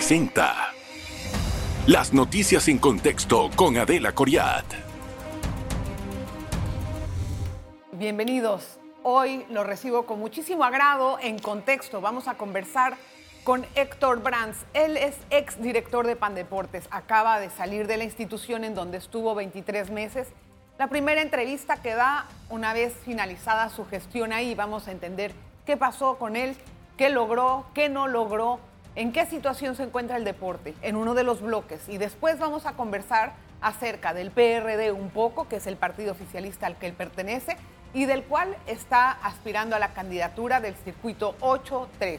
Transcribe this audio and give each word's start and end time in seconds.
presenta 0.00 0.72
Las 1.86 2.14
noticias 2.14 2.68
en 2.68 2.78
contexto 2.78 3.50
con 3.54 3.76
Adela 3.76 4.12
Coriat. 4.12 4.64
Bienvenidos. 7.92 8.78
Hoy 9.02 9.44
lo 9.50 9.62
recibo 9.62 10.06
con 10.06 10.18
muchísimo 10.18 10.64
agrado 10.64 11.18
en 11.20 11.38
contexto. 11.38 12.00
Vamos 12.00 12.28
a 12.28 12.38
conversar 12.38 12.96
con 13.44 13.66
Héctor 13.74 14.22
Brands. 14.22 14.64
Él 14.72 14.96
es 14.96 15.16
ex 15.28 15.60
director 15.60 16.06
de 16.06 16.16
Pandeportes. 16.16 16.88
Acaba 16.90 17.38
de 17.38 17.50
salir 17.50 17.86
de 17.86 17.98
la 17.98 18.04
institución 18.04 18.64
en 18.64 18.74
donde 18.74 18.96
estuvo 18.96 19.34
23 19.34 19.90
meses. 19.90 20.28
La 20.78 20.86
primera 20.86 21.20
entrevista 21.20 21.82
que 21.82 21.92
da 21.92 22.24
una 22.48 22.72
vez 22.72 22.94
finalizada 23.04 23.68
su 23.68 23.84
gestión 23.84 24.32
ahí. 24.32 24.54
Vamos 24.54 24.88
a 24.88 24.92
entender 24.92 25.34
qué 25.66 25.76
pasó 25.76 26.16
con 26.16 26.36
él, 26.36 26.56
qué 26.96 27.10
logró, 27.10 27.66
qué 27.74 27.90
no 27.90 28.08
logró 28.08 28.60
en 28.94 29.12
qué 29.12 29.26
situación 29.26 29.76
se 29.76 29.84
encuentra 29.84 30.16
el 30.16 30.24
deporte 30.24 30.74
en 30.82 30.96
uno 30.96 31.14
de 31.14 31.24
los 31.24 31.40
bloques 31.40 31.88
y 31.88 31.98
después 31.98 32.38
vamos 32.38 32.66
a 32.66 32.72
conversar 32.74 33.34
acerca 33.60 34.14
del 34.14 34.30
PRD 34.30 34.92
un 34.92 35.10
poco, 35.10 35.48
que 35.48 35.56
es 35.56 35.66
el 35.66 35.76
partido 35.76 36.12
oficialista 36.12 36.66
al 36.66 36.78
que 36.78 36.86
él 36.86 36.94
pertenece 36.94 37.56
y 37.92 38.06
del 38.06 38.24
cual 38.24 38.56
está 38.66 39.10
aspirando 39.10 39.76
a 39.76 39.78
la 39.78 39.92
candidatura 39.92 40.60
del 40.60 40.74
circuito 40.76 41.36
8-3, 41.40 42.18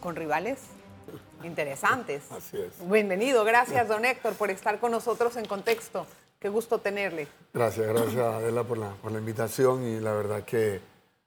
con 0.00 0.16
rivales 0.16 0.58
interesantes. 1.44 2.30
Así 2.32 2.58
es. 2.58 2.88
Bienvenido, 2.88 3.44
gracias 3.44 3.88
don 3.88 4.04
Héctor 4.04 4.34
por 4.34 4.50
estar 4.50 4.78
con 4.78 4.92
nosotros 4.92 5.36
en 5.36 5.46
contexto. 5.46 6.06
Qué 6.38 6.48
gusto 6.48 6.78
tenerle. 6.78 7.28
Gracias, 7.52 7.86
gracias 7.86 8.16
Adela 8.16 8.64
por 8.64 8.78
la, 8.78 8.90
por 9.02 9.12
la 9.12 9.18
invitación 9.18 9.86
y 9.86 10.00
la 10.00 10.12
verdad 10.12 10.42
que 10.42 10.80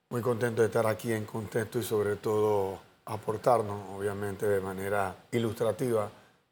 muy 0.10 0.22
contento 0.22 0.62
de 0.62 0.68
estar 0.68 0.88
aquí 0.88 1.14
en 1.14 1.26
contexto 1.26 1.80
y 1.80 1.84
sobre 1.84 2.16
todo 2.16 2.80
aportarnos, 3.06 3.90
obviamente, 3.96 4.48
de 4.48 4.62
manera 4.62 5.16
ilustrativa 5.32 6.10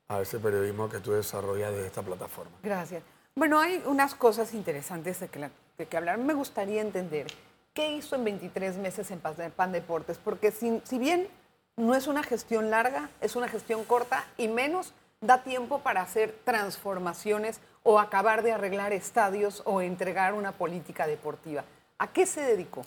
a 0.08 0.22
ese 0.22 0.40
periodismo 0.40 0.90
que 0.90 1.00
tú 1.00 1.12
desarrollas 1.12 1.72
desde 1.72 1.88
esta 1.88 2.02
plataforma. 2.02 2.52
Gracias. 2.64 3.04
Bueno, 3.36 3.60
hay 3.60 3.82
unas 3.86 4.14
cosas 4.14 4.54
interesantes 4.54 5.20
de 5.20 5.30
que, 5.30 5.98
hablar. 5.98 6.18
Me 6.18 6.34
gustaría 6.34 6.82
entender 6.82 7.28
qué 7.74 7.94
hizo 7.94 8.16
en 8.16 8.26
23 8.26 8.78
meses 8.78 9.10
en 9.12 9.20
Pan 9.20 9.72
Deportes, 9.72 10.18
porque 10.18 10.52
si, 10.52 10.82
si 10.84 11.00
bien 11.00 11.28
no 11.78 11.96
es 11.96 12.08
una 12.08 12.24
gestión 12.24 12.70
larga, 12.70 13.10
es 13.22 13.36
una 13.36 13.48
gestión 13.48 13.86
corta 13.86 14.26
y 14.38 14.48
menos 14.50 14.94
da 15.22 15.44
tiempo 15.44 15.80
para 15.80 16.02
hacer 16.02 16.36
transformaciones 16.44 17.62
o 17.84 18.00
acabar 18.00 18.44
de 18.44 18.52
arreglar 18.52 18.92
estadios 18.92 19.62
o 19.66 19.82
entregar 19.82 20.34
una 20.34 20.52
política 20.52 21.08
deportiva. 21.08 21.64
¿A 21.98 22.08
qué 22.08 22.26
se 22.26 22.42
dedicó? 22.42 22.84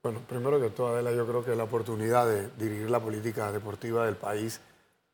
Bueno, 0.00 0.20
primero 0.28 0.60
que 0.60 0.70
todo, 0.70 0.88
Adela, 0.88 1.10
yo 1.10 1.26
creo 1.26 1.44
que 1.44 1.56
la 1.56 1.64
oportunidad 1.64 2.26
de 2.26 2.48
dirigir 2.56 2.88
la 2.88 3.00
política 3.00 3.50
deportiva 3.50 4.06
del 4.06 4.14
país 4.14 4.60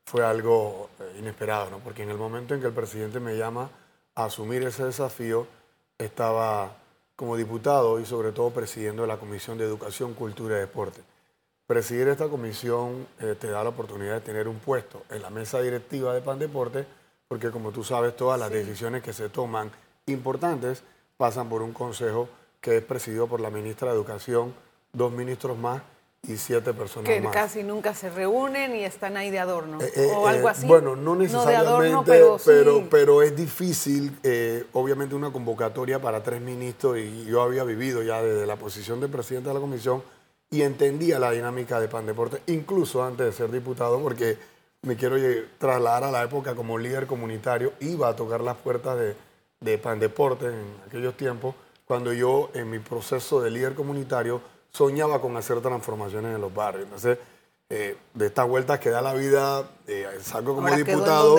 fue 0.04 0.22
algo 0.24 0.91
eh, 1.00 1.16
inesperado, 1.18 1.70
¿no? 1.70 1.78
Porque 1.78 2.02
en 2.02 2.10
el 2.10 2.18
momento 2.18 2.54
en 2.54 2.60
que 2.60 2.66
el 2.66 2.74
presidente 2.74 3.18
me 3.18 3.34
llama 3.34 3.70
a 4.14 4.26
asumir 4.26 4.62
ese 4.62 4.84
desafío, 4.84 5.46
estaba 5.96 6.76
como 7.16 7.34
diputado 7.36 7.98
y 7.98 8.04
sobre 8.04 8.32
todo 8.32 8.50
presidiendo 8.50 9.06
la 9.06 9.16
Comisión 9.16 9.56
de 9.56 9.64
Educación, 9.64 10.12
Cultura 10.12 10.56
y 10.56 10.60
Deporte. 10.60 11.00
Presidir 11.66 12.08
esta 12.08 12.28
comisión 12.28 13.06
eh, 13.20 13.36
te 13.41 13.48
da 13.48 13.64
la 13.64 13.70
oportunidad 13.70 14.14
de 14.14 14.20
tener 14.20 14.48
un 14.48 14.58
puesto 14.58 15.04
en 15.08 15.22
la 15.22 15.30
mesa 15.30 15.62
directiva 15.62 16.12
de 16.12 16.20
Pan 16.20 16.38
Deporte, 16.38 16.84
porque 17.26 17.50
como 17.50 17.72
tú 17.72 17.82
sabes, 17.82 18.14
todas 18.16 18.38
las 18.38 18.50
decisiones 18.50 19.02
que 19.02 19.14
se 19.14 19.30
toman 19.30 19.70
importantes 20.04 20.82
pasan 21.16 21.48
por 21.48 21.62
un 21.62 21.72
consejo 21.72 22.28
que 22.60 22.76
es 22.76 22.84
presidido 22.84 23.26
por 23.26 23.41
la 23.41 23.48
ministra 23.48 23.88
de 23.88 23.94
Educación, 23.94 24.54
dos 24.95 25.12
ministros 25.12 25.59
más 25.59 25.83
y 26.27 26.37
siete 26.37 26.73
personas 26.73 27.09
que 27.09 27.20
más. 27.20 27.33
Que 27.33 27.39
casi 27.39 27.62
nunca 27.62 27.95
se 27.95 28.11
reúnen 28.11 28.75
y 28.77 28.84
están 28.84 29.17
ahí 29.17 29.31
de 29.31 29.39
adorno. 29.39 29.81
Eh, 29.81 29.92
eh, 29.95 30.12
o 30.14 30.27
algo 30.27 30.48
eh, 30.48 30.53
así. 30.53 30.67
Bueno, 30.67 30.97
no 30.97 31.14
necesariamente, 31.14 32.03
pero, 32.06 32.39
pero, 32.45 32.87
pero, 32.91 33.22
es 33.22 33.37
difícil, 33.37 34.17
obviamente, 34.72 35.15
una 35.15 35.31
convocatoria 35.31 36.00
para 36.00 36.22
tres 36.22 36.41
ministros 36.41 36.98
y 36.98 37.27
yo 37.27 37.42
había 37.42 37.65
vivido 37.65 38.03
ya 38.03 38.22
desde 38.22 38.47
la 38.47 38.56
posición 38.56 39.00
de 39.00 39.09
presidente 39.09 39.49
de 39.49 39.54
la 39.54 39.60
comisión 39.60 40.03
y 40.50 40.62
entendía 40.62 41.19
la 41.19 41.31
dinámica 41.31 41.81
de 41.81 41.88
Pan 41.88 42.06
Deporte, 42.06 42.41
incluso 42.47 43.03
antes 43.03 43.27
de 43.27 43.33
ser 43.33 43.50
diputado, 43.50 44.00
porque 44.00 44.38
me 44.83 44.97
quiero 44.97 45.16
trasladar 45.59 46.04
a 46.04 46.10
la 46.10 46.22
época 46.22 46.54
como 46.54 46.78
líder 46.78 47.06
comunitario, 47.06 47.72
iba 47.81 48.09
a 48.09 48.16
tocar 48.16 48.41
las 48.41 48.56
puertas 48.56 48.99
de, 48.99 49.16
de 49.60 49.78
Pan 49.78 49.99
Deporte 49.99 50.47
en 50.47 50.77
aquellos 50.87 51.16
tiempos, 51.16 51.54
cuando 51.87 52.12
yo 52.12 52.50
en 52.54 52.71
mi 52.71 52.78
proceso 52.78 53.41
de 53.41 53.50
líder 53.50 53.75
comunitario 53.75 54.41
soñaba 54.74 55.20
con 55.20 55.36
hacer 55.36 55.60
transformaciones 55.60 56.34
en 56.34 56.40
los 56.40 56.52
barrios. 56.52 56.84
Entonces, 56.84 57.18
eh, 57.70 57.96
de 58.12 58.26
estas 58.26 58.46
vueltas 58.46 58.80
que 58.80 58.90
da 58.90 59.00
la 59.00 59.14
vida, 59.14 59.70
eh, 59.86 60.06
salgo 60.20 60.56
como 60.56 60.68
diputado 60.74 61.38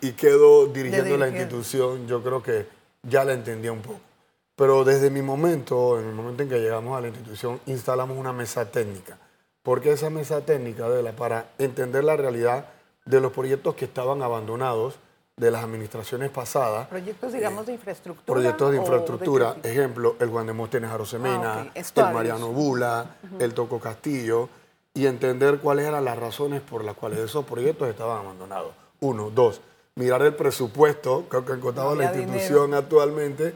y, 0.00 0.12
quedo 0.12 0.66
dirigiendo 0.66 1.16
la 1.18 1.28
institución, 1.28 2.06
yo 2.08 2.22
creo 2.22 2.42
que 2.42 2.66
ya 3.02 3.24
la 3.24 3.34
entendía 3.34 3.72
un 3.72 3.82
poco. 3.82 4.00
Pero 4.56 4.84
desde 4.84 5.10
mi 5.10 5.20
momento, 5.20 6.00
en 6.00 6.08
el 6.08 6.14
momento 6.14 6.42
en 6.42 6.48
que 6.48 6.58
llegamos 6.58 6.96
a 6.96 7.02
la 7.02 7.08
institución, 7.08 7.60
instalamos 7.66 8.16
una 8.16 8.32
mesa 8.32 8.70
técnica. 8.70 9.18
porque 9.62 9.92
esa 9.92 10.10
mesa 10.10 10.40
técnica? 10.42 10.88
De 10.88 11.02
la, 11.02 11.12
para 11.12 11.50
entender 11.58 12.04
la 12.04 12.16
realidad 12.16 12.68
de 13.04 13.20
los 13.20 13.32
proyectos 13.32 13.74
que 13.74 13.84
estaban 13.84 14.22
abandonados 14.22 14.94
de 15.38 15.50
las 15.50 15.62
administraciones 15.62 16.30
pasadas. 16.30 16.88
Proyectos, 16.88 17.30
digamos, 17.30 17.66
de 17.66 17.74
infraestructura. 17.74 18.24
Proyectos 18.26 18.70
de 18.70 18.76
infraestructura. 18.78 19.56
Ejemplo, 19.62 20.16
el 20.18 20.30
Juan 20.30 20.46
de 20.46 20.54
Móstenes 20.54 20.90
Arosemena, 20.90 21.70
ah, 21.74 21.82
el 21.94 22.14
Mariano 22.14 22.48
Bula, 22.48 23.16
el 23.38 23.52
Toco 23.52 23.78
Castillo, 23.78 24.48
y 24.94 25.04
entender 25.04 25.58
cuáles 25.58 25.86
eran 25.86 26.06
las 26.06 26.18
razones 26.18 26.62
por 26.62 26.82
las 26.82 26.94
cuales 26.94 27.18
esos 27.18 27.44
proyectos 27.44 27.86
estaban 27.88 28.20
abandonados. 28.20 28.72
Uno. 29.00 29.28
Dos, 29.28 29.60
mirar 29.96 30.22
el 30.22 30.34
presupuesto 30.34 31.28
que, 31.28 31.44
que 31.44 31.60
contaba 31.60 31.94
la 31.94 32.04
institución 32.04 32.72
actualmente, 32.72 33.54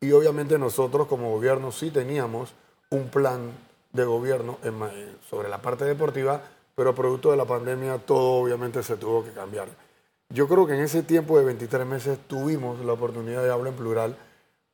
y 0.00 0.10
obviamente 0.10 0.58
nosotros 0.58 1.06
como 1.06 1.30
gobierno 1.30 1.70
sí 1.70 1.90
teníamos 1.90 2.54
un 2.90 3.08
plan 3.08 3.52
de 3.92 4.04
gobierno 4.04 4.58
sobre 5.28 5.48
la 5.48 5.58
parte 5.58 5.84
deportiva, 5.84 6.42
pero 6.74 6.92
producto 6.92 7.30
de 7.30 7.36
la 7.36 7.44
pandemia 7.44 7.98
todo 7.98 8.42
obviamente 8.42 8.82
se 8.82 8.96
tuvo 8.96 9.22
que 9.22 9.30
cambiar. 9.30 9.68
Yo 10.30 10.46
creo 10.46 10.66
que 10.66 10.74
en 10.74 10.80
ese 10.80 11.02
tiempo 11.02 11.38
de 11.38 11.44
23 11.44 11.86
meses 11.86 12.18
tuvimos 12.26 12.84
la 12.84 12.92
oportunidad 12.92 13.42
de 13.42 13.50
hablar 13.50 13.72
en 13.72 13.78
plural 13.78 14.16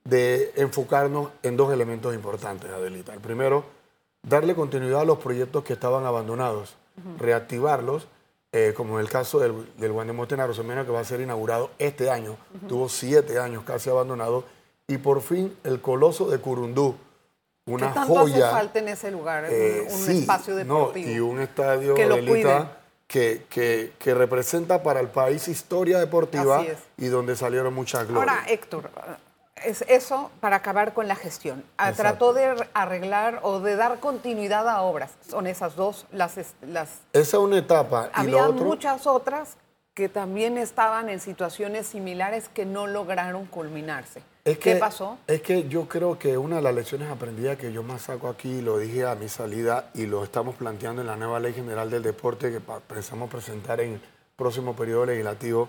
de 0.04 0.52
enfocarnos 0.56 1.30
en 1.42 1.56
dos 1.56 1.72
elementos 1.72 2.14
importantes, 2.14 2.70
Adelita. 2.70 3.12
El 3.14 3.20
primero, 3.20 3.64
darle 4.22 4.54
continuidad 4.54 5.00
a 5.00 5.04
los 5.04 5.18
proyectos 5.18 5.64
que 5.64 5.72
estaban 5.72 6.04
abandonados, 6.04 6.76
reactivarlos, 7.18 8.06
eh, 8.52 8.72
como 8.76 8.98
en 8.98 9.04
el 9.04 9.10
caso 9.10 9.40
del, 9.40 9.66
del 9.76 9.92
Rosemena, 9.92 10.84
que 10.84 10.92
va 10.92 11.00
a 11.00 11.04
ser 11.04 11.20
inaugurado 11.20 11.70
este 11.78 12.10
año. 12.10 12.36
Tuvo 12.68 12.88
siete 12.88 13.38
años 13.38 13.64
casi 13.64 13.90
abandonado. 13.90 14.44
Y 14.86 14.98
por 14.98 15.20
fin 15.20 15.56
el 15.64 15.80
Coloso 15.80 16.30
de 16.30 16.38
Curundú, 16.38 16.94
una 17.66 17.88
¿Qué 17.88 17.94
tanto 17.94 18.14
joya. 18.14 18.46
Hace 18.46 18.56
falta 18.56 18.78
en 18.78 18.88
ese 18.88 19.10
lugar? 19.10 19.44
un, 19.44 19.50
eh, 19.50 19.86
espacio 19.88 20.54
deportivo. 20.54 21.10
y 21.10 21.18
un 21.18 21.40
estadio, 21.40 21.94
que 21.94 22.04
Adelita, 22.04 22.78
que, 23.06 23.44
que, 23.98 24.14
representa 24.14 24.82
para 24.82 25.00
el 25.00 25.08
país 25.08 25.48
historia 25.48 25.98
deportiva 25.98 26.64
y 26.96 27.06
donde 27.06 27.36
salieron 27.36 27.72
muchas 27.72 28.08
glorias. 28.08 28.36
Ahora, 28.36 28.50
Héctor, 28.50 28.90
es 29.64 29.82
eso 29.88 30.30
para 30.40 30.56
acabar 30.56 30.92
con 30.92 31.08
la 31.08 31.16
gestión. 31.16 31.64
Ah, 31.76 31.92
trató 31.92 32.32
de 32.32 32.68
arreglar 32.74 33.40
o 33.42 33.60
de 33.60 33.76
dar 33.76 34.00
continuidad 34.00 34.68
a 34.68 34.82
obras. 34.82 35.12
Son 35.28 35.46
esas 35.46 35.76
dos 35.76 36.06
las... 36.12 36.36
las 36.62 37.00
Esa 37.12 37.36
es 37.36 37.42
una 37.42 37.58
etapa. 37.58 38.10
Había 38.12 38.48
muchas 38.48 39.06
otras 39.06 39.56
que 39.94 40.08
también 40.08 40.58
estaban 40.58 41.08
en 41.08 41.20
situaciones 41.20 41.86
similares 41.86 42.48
que 42.48 42.66
no 42.66 42.86
lograron 42.86 43.46
culminarse. 43.46 44.22
¿Qué 44.54 44.76
pasó? 44.76 45.18
Es 45.26 45.42
que 45.42 45.68
yo 45.68 45.88
creo 45.88 46.16
que 46.18 46.38
una 46.38 46.56
de 46.56 46.62
las 46.62 46.74
lecciones 46.74 47.10
aprendidas 47.10 47.58
que 47.58 47.72
yo 47.72 47.82
más 47.82 48.02
saco 48.02 48.28
aquí, 48.28 48.60
lo 48.60 48.78
dije 48.78 49.04
a 49.04 49.16
mi 49.16 49.28
salida 49.28 49.90
y 49.92 50.06
lo 50.06 50.22
estamos 50.22 50.54
planteando 50.54 51.00
en 51.00 51.08
la 51.08 51.16
nueva 51.16 51.40
Ley 51.40 51.52
General 51.52 51.90
del 51.90 52.04
Deporte 52.04 52.52
que 52.52 52.60
pensamos 52.60 53.28
presentar 53.28 53.80
en 53.80 53.94
el 53.94 54.00
próximo 54.36 54.76
periodo 54.76 55.06
legislativo, 55.06 55.68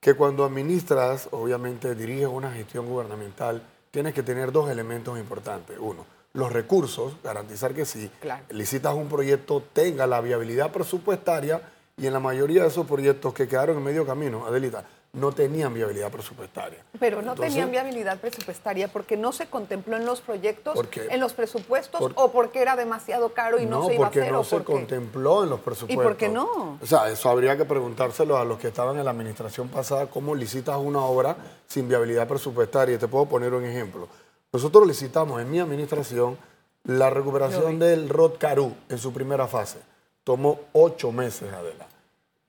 que 0.00 0.14
cuando 0.14 0.46
administras, 0.46 1.28
obviamente 1.30 1.94
diriges 1.94 2.28
una 2.28 2.52
gestión 2.52 2.86
gubernamental, 2.86 3.62
tienes 3.90 4.14
que 4.14 4.22
tener 4.22 4.50
dos 4.50 4.70
elementos 4.70 5.18
importantes. 5.18 5.76
Uno, 5.78 6.06
los 6.32 6.50
recursos, 6.50 7.16
garantizar 7.22 7.74
que 7.74 7.84
si 7.84 8.10
licitas 8.48 8.94
un 8.94 9.08
proyecto 9.08 9.62
tenga 9.74 10.06
la 10.06 10.22
viabilidad 10.22 10.72
presupuestaria 10.72 11.60
y 11.98 12.06
en 12.06 12.14
la 12.14 12.20
mayoría 12.20 12.62
de 12.62 12.68
esos 12.68 12.86
proyectos 12.86 13.34
que 13.34 13.46
quedaron 13.46 13.76
en 13.76 13.84
medio 13.84 14.06
camino, 14.06 14.46
Adelita, 14.46 14.84
no 15.16 15.32
tenían 15.32 15.74
viabilidad 15.74 16.10
presupuestaria. 16.10 16.78
Pero 17.00 17.22
no 17.22 17.34
tenían 17.34 17.70
viabilidad 17.70 18.20
presupuestaria 18.20 18.88
porque 18.88 19.16
no 19.16 19.32
se 19.32 19.46
contempló 19.46 19.96
en 19.96 20.06
los 20.06 20.20
proyectos, 20.20 20.78
en 20.94 21.20
los 21.20 21.34
presupuestos, 21.34 22.12
o 22.14 22.30
porque 22.30 22.60
era 22.60 22.76
demasiado 22.76 23.30
caro 23.32 23.58
y 23.58 23.66
no, 23.66 23.86
se 23.86 23.94
iba 23.94 24.06
a 24.06 24.08
hacer. 24.08 24.30
No, 24.30 24.38
porque 24.38 24.54
no 24.54 24.58
se 24.58 24.64
contempló 24.64 25.42
en 25.42 25.50
los 25.50 25.60
presupuestos. 25.60 26.04
¿Y 26.04 26.06
por 26.06 26.16
qué 26.16 26.28
no? 26.28 26.78
O 26.80 26.86
sea, 26.86 27.10
eso 27.10 27.28
habría 27.28 27.56
que 27.56 27.64
preguntárselo 27.64 28.36
a 28.36 28.44
los 28.44 28.58
que 28.58 28.68
estaban 28.68 28.96
en 28.98 29.04
la 29.04 29.10
administración 29.10 29.68
pasada, 29.68 30.06
cómo 30.06 30.34
licitas 30.34 30.76
una 30.78 31.00
obra 31.00 31.36
sin 31.66 31.88
viabilidad 31.88 32.28
presupuestaria. 32.28 32.98
Te 32.98 33.08
puedo 33.08 33.26
poner 33.26 33.52
un 33.52 33.64
ejemplo. 33.64 34.08
Nosotros 34.52 34.86
licitamos 34.86 35.40
en 35.40 35.50
mi 35.50 35.58
administración 35.58 36.38
la 36.84 37.10
recuperación 37.10 37.78
del 37.78 38.08
Rod 38.08 38.34
Caru 38.38 38.72
en 38.88 38.98
su 38.98 39.12
primera 39.12 39.48
fase 39.48 39.78
tomó 40.26 40.58
ocho 40.72 41.12
meses, 41.12 41.52
adelante. 41.52 41.86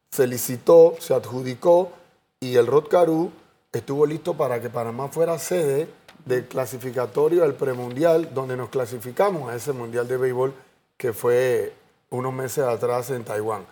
se 0.10 0.26
licitó, 0.26 0.96
se 1.00 1.14
adjudicó 1.14 1.92
y 2.40 2.56
el 2.56 2.68
Rotcarú 2.68 3.32
estuvo 3.72 4.06
listo 4.06 4.36
para 4.36 4.62
que 4.62 4.70
Panamá 4.70 5.08
fuera 5.08 5.38
sede 5.40 5.90
del 6.26 6.46
clasificatorio 6.46 7.44
al 7.44 7.54
premundial, 7.54 8.34
donde 8.34 8.58
nos 8.58 8.70
clasificamos 8.70 9.50
a 9.50 9.56
ese 9.56 9.74
mundial 9.74 10.08
de 10.08 10.18
béisbol 10.18 10.54
que 10.98 11.14
fue 11.14 11.74
unos 12.10 12.34
meses 12.34 12.66
atrás 12.66 13.10
en 13.12 13.24
Taiwán. 13.24 13.66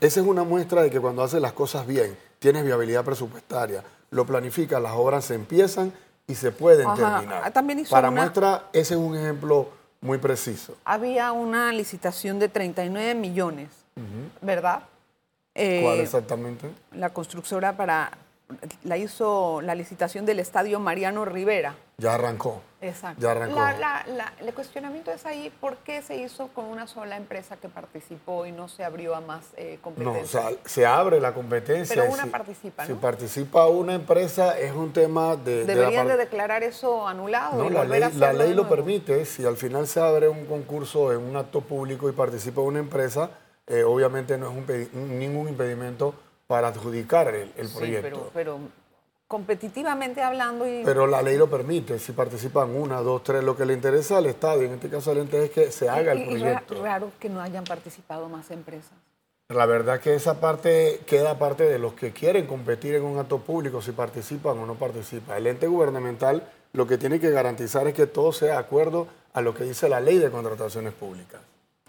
Esa 0.00 0.20
es 0.20 0.26
una 0.26 0.44
muestra 0.44 0.82
de 0.82 0.90
que 0.90 1.00
cuando 1.00 1.22
haces 1.22 1.40
las 1.40 1.52
cosas 1.52 1.86
bien, 1.86 2.16
tienes 2.38 2.64
viabilidad 2.64 3.04
presupuestaria, 3.04 3.82
lo 4.10 4.26
planificas, 4.26 4.82
las 4.82 4.92
obras 4.92 5.24
se 5.24 5.34
empiezan 5.34 5.92
y 6.26 6.34
se 6.34 6.52
pueden 6.52 6.86
terminar. 6.94 7.42
Ah, 7.44 7.50
también 7.50 7.84
Para 7.88 8.10
muestra, 8.10 8.64
ese 8.72 8.94
es 8.94 9.00
un 9.00 9.16
ejemplo 9.16 9.68
muy 10.00 10.18
preciso. 10.18 10.76
Había 10.84 11.32
una 11.32 11.72
licitación 11.72 12.38
de 12.38 12.48
39 12.48 13.14
millones, 13.14 13.70
¿verdad? 14.42 14.82
¿Cuál 15.56 15.98
eh, 15.98 16.02
exactamente? 16.02 16.68
La 16.92 17.10
constructora 17.10 17.76
para 17.76 18.10
la 18.84 18.96
hizo 18.96 19.60
la 19.60 19.74
licitación 19.74 20.24
del 20.24 20.38
estadio 20.38 20.78
Mariano 20.78 21.24
Rivera. 21.24 21.74
Ya 21.98 22.14
arrancó. 22.14 22.60
Exacto. 22.80 23.20
Ya 23.20 23.32
arrancó. 23.32 23.58
el 24.40 24.54
cuestionamiento 24.54 25.10
es 25.10 25.26
ahí, 25.26 25.50
¿por 25.60 25.78
qué 25.78 26.02
se 26.02 26.16
hizo 26.16 26.48
con 26.48 26.66
una 26.66 26.86
sola 26.86 27.16
empresa 27.16 27.56
que 27.56 27.68
participó 27.68 28.46
y 28.46 28.52
no 28.52 28.68
se 28.68 28.84
abrió 28.84 29.16
a 29.16 29.20
más 29.20 29.46
eh, 29.56 29.78
competencias? 29.82 30.44
No, 30.44 30.50
o 30.50 30.52
sea, 30.52 30.58
se 30.64 30.86
abre 30.86 31.20
la 31.20 31.34
competencia. 31.34 31.96
Pero 31.96 32.12
una 32.12 32.26
participa, 32.26 32.84
¿no? 32.84 32.94
Si 32.94 33.00
participa 33.00 33.66
una 33.66 33.94
empresa 33.94 34.56
es 34.58 34.72
un 34.72 34.92
tema 34.92 35.34
de... 35.34 35.64
¿Deberían 35.64 36.06
de, 36.06 36.16
declarar 36.16 36.62
eso 36.62 37.08
anulado? 37.08 37.64
No, 37.64 37.70
la 37.70 37.84
ley, 37.84 38.12
la 38.14 38.32
ley 38.32 38.54
lo 38.54 38.68
permite. 38.68 39.24
Si 39.24 39.44
al 39.44 39.56
final 39.56 39.88
se 39.88 39.98
abre 39.98 40.28
un 40.28 40.44
concurso 40.44 41.12
en 41.12 41.20
un 41.20 41.36
acto 41.36 41.62
público 41.62 42.08
y 42.08 42.12
participa 42.12 42.60
una 42.60 42.78
empresa, 42.78 43.30
eh, 43.66 43.82
obviamente 43.82 44.38
no 44.38 44.50
es 44.68 44.92
ningún 44.94 45.48
impedimento 45.48 46.14
para 46.46 46.68
adjudicar 46.68 47.34
el, 47.34 47.50
proyecto. 47.68 48.02
Pero, 48.02 48.30
pero, 48.32 48.58
competitivamente 49.26 50.22
hablando... 50.22 50.66
Y... 50.66 50.82
Pero 50.84 51.06
la 51.06 51.22
ley 51.22 51.36
lo 51.36 51.50
permite, 51.50 51.98
si 51.98 52.12
participan 52.12 52.70
una, 52.74 53.00
dos, 53.00 53.24
tres, 53.24 53.42
lo 53.42 53.56
que 53.56 53.66
le 53.66 53.74
interesa 53.74 54.18
al 54.18 54.26
Estado, 54.26 54.62
y 54.62 54.66
en 54.66 54.74
este 54.74 54.88
caso 54.88 55.10
al 55.10 55.18
ente 55.18 55.44
es 55.44 55.50
que 55.50 55.72
se 55.72 55.88
haga 55.88 56.12
el 56.12 56.24
proyecto. 56.24 56.74
Es 56.74 56.80
raro 56.80 57.10
que 57.18 57.28
no 57.28 57.40
hayan 57.40 57.64
participado 57.64 58.28
más 58.28 58.50
empresas. 58.50 58.92
La 59.48 59.66
verdad 59.66 60.00
que 60.00 60.14
esa 60.14 60.40
parte 60.40 61.00
queda 61.06 61.38
parte 61.38 61.64
de 61.64 61.78
los 61.78 61.94
que 61.94 62.12
quieren 62.12 62.46
competir 62.46 62.96
en 62.96 63.04
un 63.04 63.18
acto 63.18 63.38
público, 63.38 63.80
si 63.80 63.92
participan 63.92 64.58
o 64.58 64.66
no 64.66 64.74
participan. 64.74 65.36
El 65.36 65.46
ente 65.46 65.68
gubernamental 65.68 66.48
lo 66.72 66.86
que 66.86 66.98
tiene 66.98 67.20
que 67.20 67.30
garantizar 67.30 67.86
es 67.86 67.94
que 67.94 68.06
todo 68.06 68.32
sea 68.32 68.54
de 68.54 68.58
acuerdo 68.58 69.06
a 69.32 69.40
lo 69.40 69.54
que 69.54 69.64
dice 69.64 69.88
la 69.88 70.00
ley 70.00 70.18
de 70.18 70.30
contrataciones 70.30 70.92
públicas. 70.92 71.40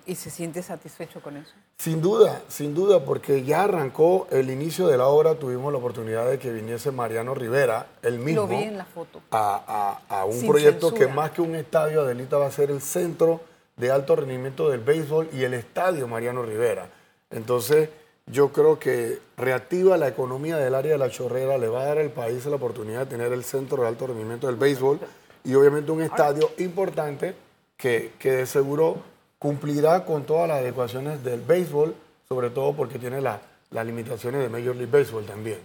¿Y 0.08 0.16
se 0.16 0.30
siente 0.30 0.64
satisfecho 0.64 1.22
con 1.22 1.36
eso? 1.36 1.52
Sin 1.78 2.02
duda, 2.02 2.42
sin 2.48 2.74
duda, 2.74 3.04
porque 3.04 3.44
ya 3.44 3.66
arrancó 3.66 4.26
el 4.32 4.50
inicio 4.50 4.88
de 4.88 4.98
la 4.98 5.08
obra, 5.08 5.36
tuvimos 5.36 5.70
la 5.74 5.80
oportunidad 5.80 6.30
de 6.30 6.40
que 6.40 6.50
viniese 6.54 6.92
Mariano 6.92 7.36
Rivera, 7.36 7.88
el 8.02 8.18
mismo, 8.18 8.44
Lo 8.44 8.48
vi 8.48 8.64
en 8.64 8.78
la 8.78 8.86
foto. 8.86 9.22
A, 9.32 10.26
un 10.26 10.48
proyecto 10.48 10.94
que 10.94 11.08
más 11.08 11.32
que 11.32 11.42
un 11.42 11.56
estadio, 11.56 12.02
Adelita, 12.02 12.38
va 12.38 12.48
a 12.48 12.52
ser 12.52 12.72
el 12.72 12.82
centro 12.82 13.42
de 13.76 13.92
alto 13.92 14.16
rendimiento 14.16 14.70
del 14.70 14.80
béisbol 14.80 15.28
y 15.34 15.44
el 15.44 15.54
estadio 15.54 16.08
Mariano 16.08 16.42
Rivera. 16.42 16.88
Entonces, 17.30 17.90
yo 18.28 18.54
creo 18.54 18.80
que 18.80 19.20
reactiva 19.36 19.98
la 19.98 20.08
economía 20.08 20.56
del 20.56 20.74
área 20.74 20.94
de 20.94 21.00
la 21.00 21.10
chorrera, 21.10 21.58
le 21.58 21.68
va 21.68 21.82
a 21.82 21.86
dar 21.86 21.98
al 21.98 22.12
país 22.12 22.46
la 22.46 22.56
oportunidad 22.56 23.00
de 23.02 23.06
tener 23.08 23.34
el 23.34 23.44
centro 23.44 23.84
de 23.84 23.90
alto 23.90 24.08
rendimiento 24.08 24.48
del 24.48 24.56
béisbol 24.56 25.02
y 25.44 25.54
obviamente 25.56 25.92
un 25.92 26.02
estadio 26.02 26.50
importante 26.60 27.36
que, 27.76 28.14
que 28.18 28.32
de 28.32 28.46
seguro 28.46 29.04
cumplirá 29.40 30.06
con 30.06 30.24
todas 30.24 30.48
las 30.48 30.60
adecuaciones 30.60 31.24
del 31.24 31.42
béisbol, 31.42 31.96
sobre 32.28 32.50
todo 32.50 32.74
porque 32.74 33.00
tiene 33.00 33.22
las 33.22 33.40
limitaciones 33.86 34.42
de 34.42 34.50
Major 34.50 34.76
League 34.76 34.92
Baseball 34.92 35.26
también. 35.26 35.60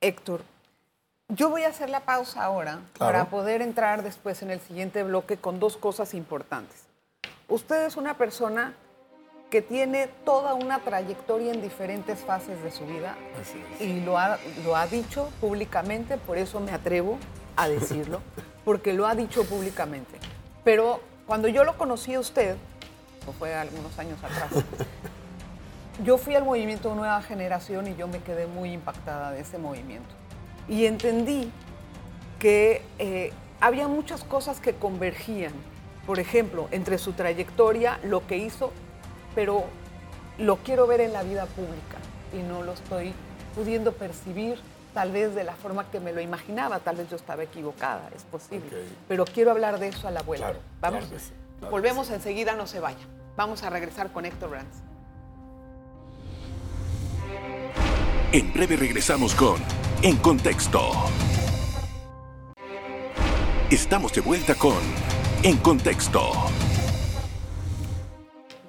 Héctor, 0.00 0.40
yo 1.28 1.48
voy 1.48 1.62
a 1.62 1.68
hacer 1.68 1.88
la 1.90 2.00
pausa 2.00 2.44
ahora 2.44 2.80
para 2.98 3.26
poder 3.26 3.62
entrar 3.62 4.02
después 4.02 4.42
en 4.42 4.50
el 4.50 4.60
siguiente 4.60 5.02
bloque 5.02 5.36
con 5.36 5.60
dos 5.60 5.76
cosas 5.76 6.14
importantes. 6.14 6.84
Usted 7.48 7.86
es 7.86 7.96
una 7.96 8.16
persona 8.16 8.74
que 9.50 9.62
tiene 9.62 10.08
toda 10.24 10.54
una 10.54 10.78
trayectoria 10.78 11.52
en 11.52 11.60
diferentes 11.60 12.20
fases 12.20 12.62
de 12.62 12.70
su 12.70 12.86
vida 12.86 13.16
y 13.78 14.00
lo 14.00 14.18
ha, 14.18 14.38
lo 14.64 14.76
ha 14.76 14.86
dicho 14.86 15.30
públicamente, 15.40 16.16
por 16.16 16.38
eso 16.38 16.58
me 16.58 16.72
atrevo 16.72 17.18
a 17.56 17.68
decirlo, 17.68 18.22
porque 18.64 18.94
lo 18.94 19.06
ha 19.06 19.14
dicho 19.14 19.44
públicamente. 19.44 20.18
Pero 20.64 21.00
cuando 21.26 21.48
yo 21.48 21.64
lo 21.64 21.76
conocí 21.76 22.14
a 22.14 22.20
usted, 22.20 22.56
o 23.26 23.32
fue 23.32 23.54
algunos 23.54 23.98
años 23.98 24.18
atrás, 24.22 24.64
yo 26.04 26.18
fui 26.18 26.34
al 26.34 26.44
movimiento 26.44 26.94
Nueva 26.94 27.22
Generación 27.22 27.86
y 27.86 27.94
yo 27.94 28.08
me 28.08 28.20
quedé 28.20 28.46
muy 28.46 28.72
impactada 28.72 29.30
de 29.30 29.40
ese 29.40 29.58
movimiento. 29.58 30.14
Y 30.68 30.86
entendí 30.86 31.50
que 32.38 32.82
eh, 32.98 33.32
había 33.60 33.88
muchas 33.88 34.24
cosas 34.24 34.60
que 34.60 34.74
convergían. 34.74 35.52
Por 36.06 36.18
ejemplo, 36.18 36.66
entre 36.72 36.98
su 36.98 37.12
trayectoria, 37.12 38.00
lo 38.02 38.26
que 38.26 38.36
hizo, 38.38 38.72
pero 39.34 39.64
lo 40.38 40.56
quiero 40.56 40.86
ver 40.86 41.00
en 41.00 41.12
la 41.12 41.22
vida 41.22 41.46
pública 41.46 41.98
y 42.32 42.42
no 42.42 42.62
lo 42.62 42.72
estoy 42.72 43.12
pudiendo 43.54 43.92
percibir 43.92 44.58
tal 44.92 45.12
vez 45.12 45.34
de 45.34 45.44
la 45.44 45.54
forma 45.54 45.90
que 45.90 46.00
me 46.00 46.12
lo 46.12 46.20
imaginaba, 46.20 46.78
tal 46.80 46.96
vez 46.96 47.08
yo 47.10 47.16
estaba 47.16 47.42
equivocada, 47.42 48.08
es 48.14 48.22
posible. 48.24 48.68
Pero 49.08 49.24
quiero 49.24 49.50
hablar 49.50 49.78
de 49.78 49.88
eso 49.88 50.08
a 50.08 50.10
la 50.10 50.22
vuelta. 50.22 50.52
Vamos, 50.80 51.04
volvemos 51.70 52.10
enseguida, 52.10 52.54
no 52.54 52.66
se 52.66 52.80
vaya. 52.80 53.06
Vamos 53.36 53.62
a 53.62 53.70
regresar 53.70 54.12
con 54.12 54.24
Héctor 54.24 54.50
Brands. 54.50 54.76
En 58.32 58.52
breve 58.52 58.76
regresamos 58.76 59.34
con 59.34 59.60
En 60.02 60.16
Contexto. 60.16 60.90
Estamos 63.70 64.12
de 64.12 64.20
vuelta 64.20 64.54
con 64.54 64.78
En 65.42 65.56
Contexto. 65.58 66.30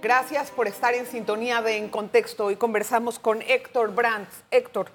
Gracias 0.02 0.52
por 0.52 0.68
estar 0.68 0.94
en 0.94 1.06
sintonía 1.06 1.62
de 1.62 1.78
En 1.78 1.88
Contexto. 1.88 2.52
y 2.52 2.58
conversamos 2.58 3.20
con 3.20 3.42
Héctor 3.42 3.96
Brands. 3.96 4.44
Héctor, 4.52 4.92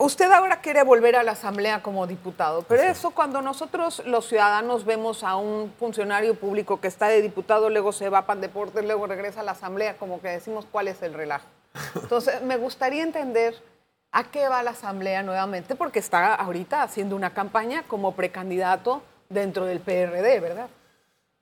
Usted 0.00 0.30
ahora 0.30 0.60
quiere 0.60 0.84
volver 0.84 1.16
a 1.16 1.24
la 1.24 1.32
Asamblea 1.32 1.82
como 1.82 2.06
diputado, 2.06 2.62
pero 2.62 2.84
eso 2.84 3.10
cuando 3.10 3.42
nosotros 3.42 4.00
los 4.06 4.28
ciudadanos 4.28 4.84
vemos 4.84 5.24
a 5.24 5.34
un 5.34 5.72
funcionario 5.76 6.36
público 6.36 6.80
que 6.80 6.86
está 6.86 7.08
de 7.08 7.20
diputado, 7.20 7.68
luego 7.68 7.90
se 7.90 8.08
va 8.08 8.18
a 8.18 8.26
Pan 8.26 8.40
Deportes, 8.40 8.84
luego 8.84 9.08
regresa 9.08 9.40
a 9.40 9.42
la 9.42 9.52
Asamblea, 9.52 9.96
como 9.96 10.20
que 10.20 10.28
decimos 10.28 10.68
cuál 10.70 10.86
es 10.86 11.02
el 11.02 11.14
relajo. 11.14 11.48
Entonces, 11.96 12.40
me 12.42 12.56
gustaría 12.56 13.02
entender 13.02 13.56
a 14.12 14.22
qué 14.22 14.46
va 14.46 14.62
la 14.62 14.70
Asamblea 14.70 15.24
nuevamente, 15.24 15.74
porque 15.74 15.98
está 15.98 16.36
ahorita 16.36 16.84
haciendo 16.84 17.16
una 17.16 17.34
campaña 17.34 17.82
como 17.88 18.14
precandidato 18.14 19.02
dentro 19.28 19.64
del 19.64 19.80
PRD, 19.80 20.38
¿verdad? 20.38 20.68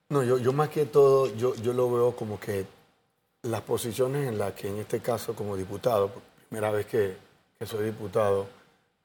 No, 0.08 0.22
yo, 0.22 0.38
yo 0.38 0.54
más 0.54 0.70
que 0.70 0.86
todo, 0.86 1.26
yo, 1.36 1.54
yo 1.56 1.74
lo 1.74 1.92
veo 1.92 2.16
como 2.16 2.40
que 2.40 2.64
las 3.42 3.60
posiciones 3.60 4.26
en 4.26 4.38
las 4.38 4.52
que 4.52 4.68
en 4.68 4.78
este 4.78 5.00
caso 5.00 5.36
como 5.36 5.58
diputado, 5.58 6.10
primera 6.48 6.70
vez 6.70 6.86
que 6.86 7.25
que 7.58 7.66
soy 7.66 7.86
diputado, 7.86 8.46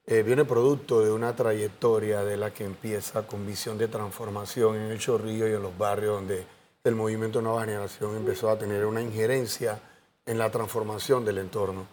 eh, 0.06 0.24
viene 0.24 0.46
producto 0.46 1.02
de 1.02 1.12
una 1.12 1.36
trayectoria 1.36 2.24
de 2.24 2.36
la 2.36 2.52
que 2.52 2.66
empieza 2.66 3.26
con 3.26 3.46
visión 3.46 3.78
de 3.78 3.88
transformación 3.88 4.76
en 4.76 4.92
el 4.92 5.00
Chorrillo 5.00 5.48
y 5.48 5.54
en 5.54 5.62
los 5.62 5.78
barrios 5.78 6.16
donde 6.16 6.46
el 6.84 6.96
movimiento 6.96 7.42
Nueva 7.42 7.62
Generación 7.62 8.18
empezó 8.18 8.50
a 8.50 8.58
tener 8.58 8.86
una 8.86 9.02
injerencia 9.02 9.80
en 10.26 10.38
la 10.38 10.50
transformación 10.50 11.24
del 11.24 11.38
entorno. 11.38 11.86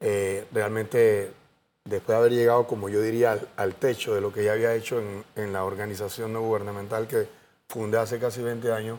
Eh, 0.00 0.46
realmente, 0.52 1.32
después 1.84 2.14
de 2.14 2.16
haber 2.16 2.32
llegado, 2.32 2.66
como 2.66 2.88
yo 2.88 3.00
diría, 3.00 3.38
al, 3.56 3.74
techo 3.76 4.14
de 4.14 4.20
lo 4.20 4.32
que 4.32 4.44
ya 4.44 4.52
había 4.52 4.74
hecho 4.74 4.98
en, 4.98 5.24
en, 5.36 5.52
la 5.52 5.64
organización 5.64 6.32
no 6.32 6.42
gubernamental 6.42 7.06
que 7.06 7.28
fundé 7.68 7.98
hace 7.98 8.18
casi 8.18 8.42
20 8.42 8.72
años, 8.72 8.98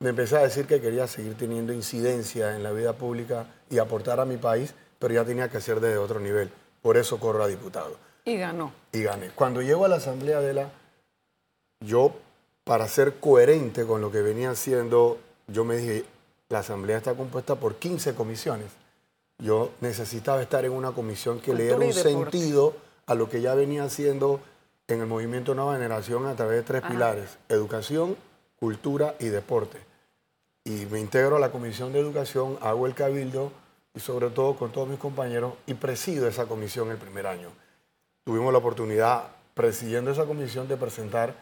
me 0.00 0.10
empecé 0.10 0.36
a 0.36 0.40
decir 0.40 0.66
que 0.66 0.80
quería 0.80 1.06
seguir 1.06 1.36
teniendo 1.36 1.72
incidencia 1.72 2.56
en 2.56 2.62
la 2.62 2.72
vida 2.72 2.92
pública 2.92 3.46
y 3.70 3.78
aportar 3.78 4.20
a 4.20 4.24
mi 4.24 4.36
país 4.36 4.74
pero 4.98 5.14
ya 5.14 5.24
tenía 5.24 5.48
que 5.48 5.60
ser 5.60 5.80
desde 5.80 5.98
otro 5.98 6.20
nivel. 6.20 6.50
Por 6.82 6.96
eso 6.96 7.18
corro 7.18 7.44
a 7.44 7.46
diputado. 7.46 7.96
Y 8.24 8.36
ganó. 8.36 8.72
Y 8.92 9.02
gané. 9.02 9.30
Cuando 9.34 9.62
llego 9.62 9.84
a 9.84 9.88
la 9.88 9.96
Asamblea 9.96 10.40
de 10.40 10.54
la, 10.54 10.70
yo, 11.80 12.14
para 12.64 12.88
ser 12.88 13.20
coherente 13.20 13.84
con 13.86 14.00
lo 14.00 14.10
que 14.10 14.22
venía 14.22 14.50
haciendo, 14.50 15.18
yo 15.46 15.64
me 15.64 15.76
dije, 15.76 16.04
la 16.48 16.60
Asamblea 16.60 16.98
está 16.98 17.14
compuesta 17.14 17.56
por 17.56 17.76
15 17.76 18.14
comisiones. 18.14 18.68
Yo 19.38 19.72
necesitaba 19.80 20.40
estar 20.40 20.64
en 20.64 20.72
una 20.72 20.92
comisión 20.92 21.40
que 21.40 21.54
le 21.54 21.64
diera 21.64 21.78
un 21.78 21.92
sentido 21.92 22.74
a 23.06 23.14
lo 23.14 23.28
que 23.28 23.40
ya 23.40 23.54
venía 23.54 23.84
haciendo 23.84 24.40
en 24.86 25.00
el 25.00 25.06
movimiento 25.06 25.54
Nueva 25.54 25.74
Generación 25.74 26.26
a 26.26 26.36
través 26.36 26.58
de 26.58 26.62
tres 26.62 26.82
pilares, 26.82 27.38
educación, 27.48 28.16
cultura 28.58 29.16
y 29.18 29.26
deporte. 29.26 29.78
Y 30.64 30.86
me 30.86 31.00
integro 31.00 31.36
a 31.36 31.40
la 31.40 31.50
Comisión 31.50 31.92
de 31.92 32.00
Educación, 32.00 32.58
hago 32.60 32.86
el 32.86 32.94
cabildo, 32.94 33.52
y 33.94 34.00
sobre 34.00 34.30
todo 34.30 34.56
con 34.56 34.72
todos 34.72 34.88
mis 34.88 34.98
compañeros 34.98 35.54
y 35.66 35.74
presido 35.74 36.26
esa 36.26 36.46
comisión 36.46 36.90
el 36.90 36.98
primer 36.98 37.26
año. 37.26 37.50
Tuvimos 38.24 38.52
la 38.52 38.58
oportunidad, 38.58 39.28
presidiendo 39.54 40.10
esa 40.10 40.24
comisión, 40.24 40.66
de 40.66 40.76
presentar 40.76 41.34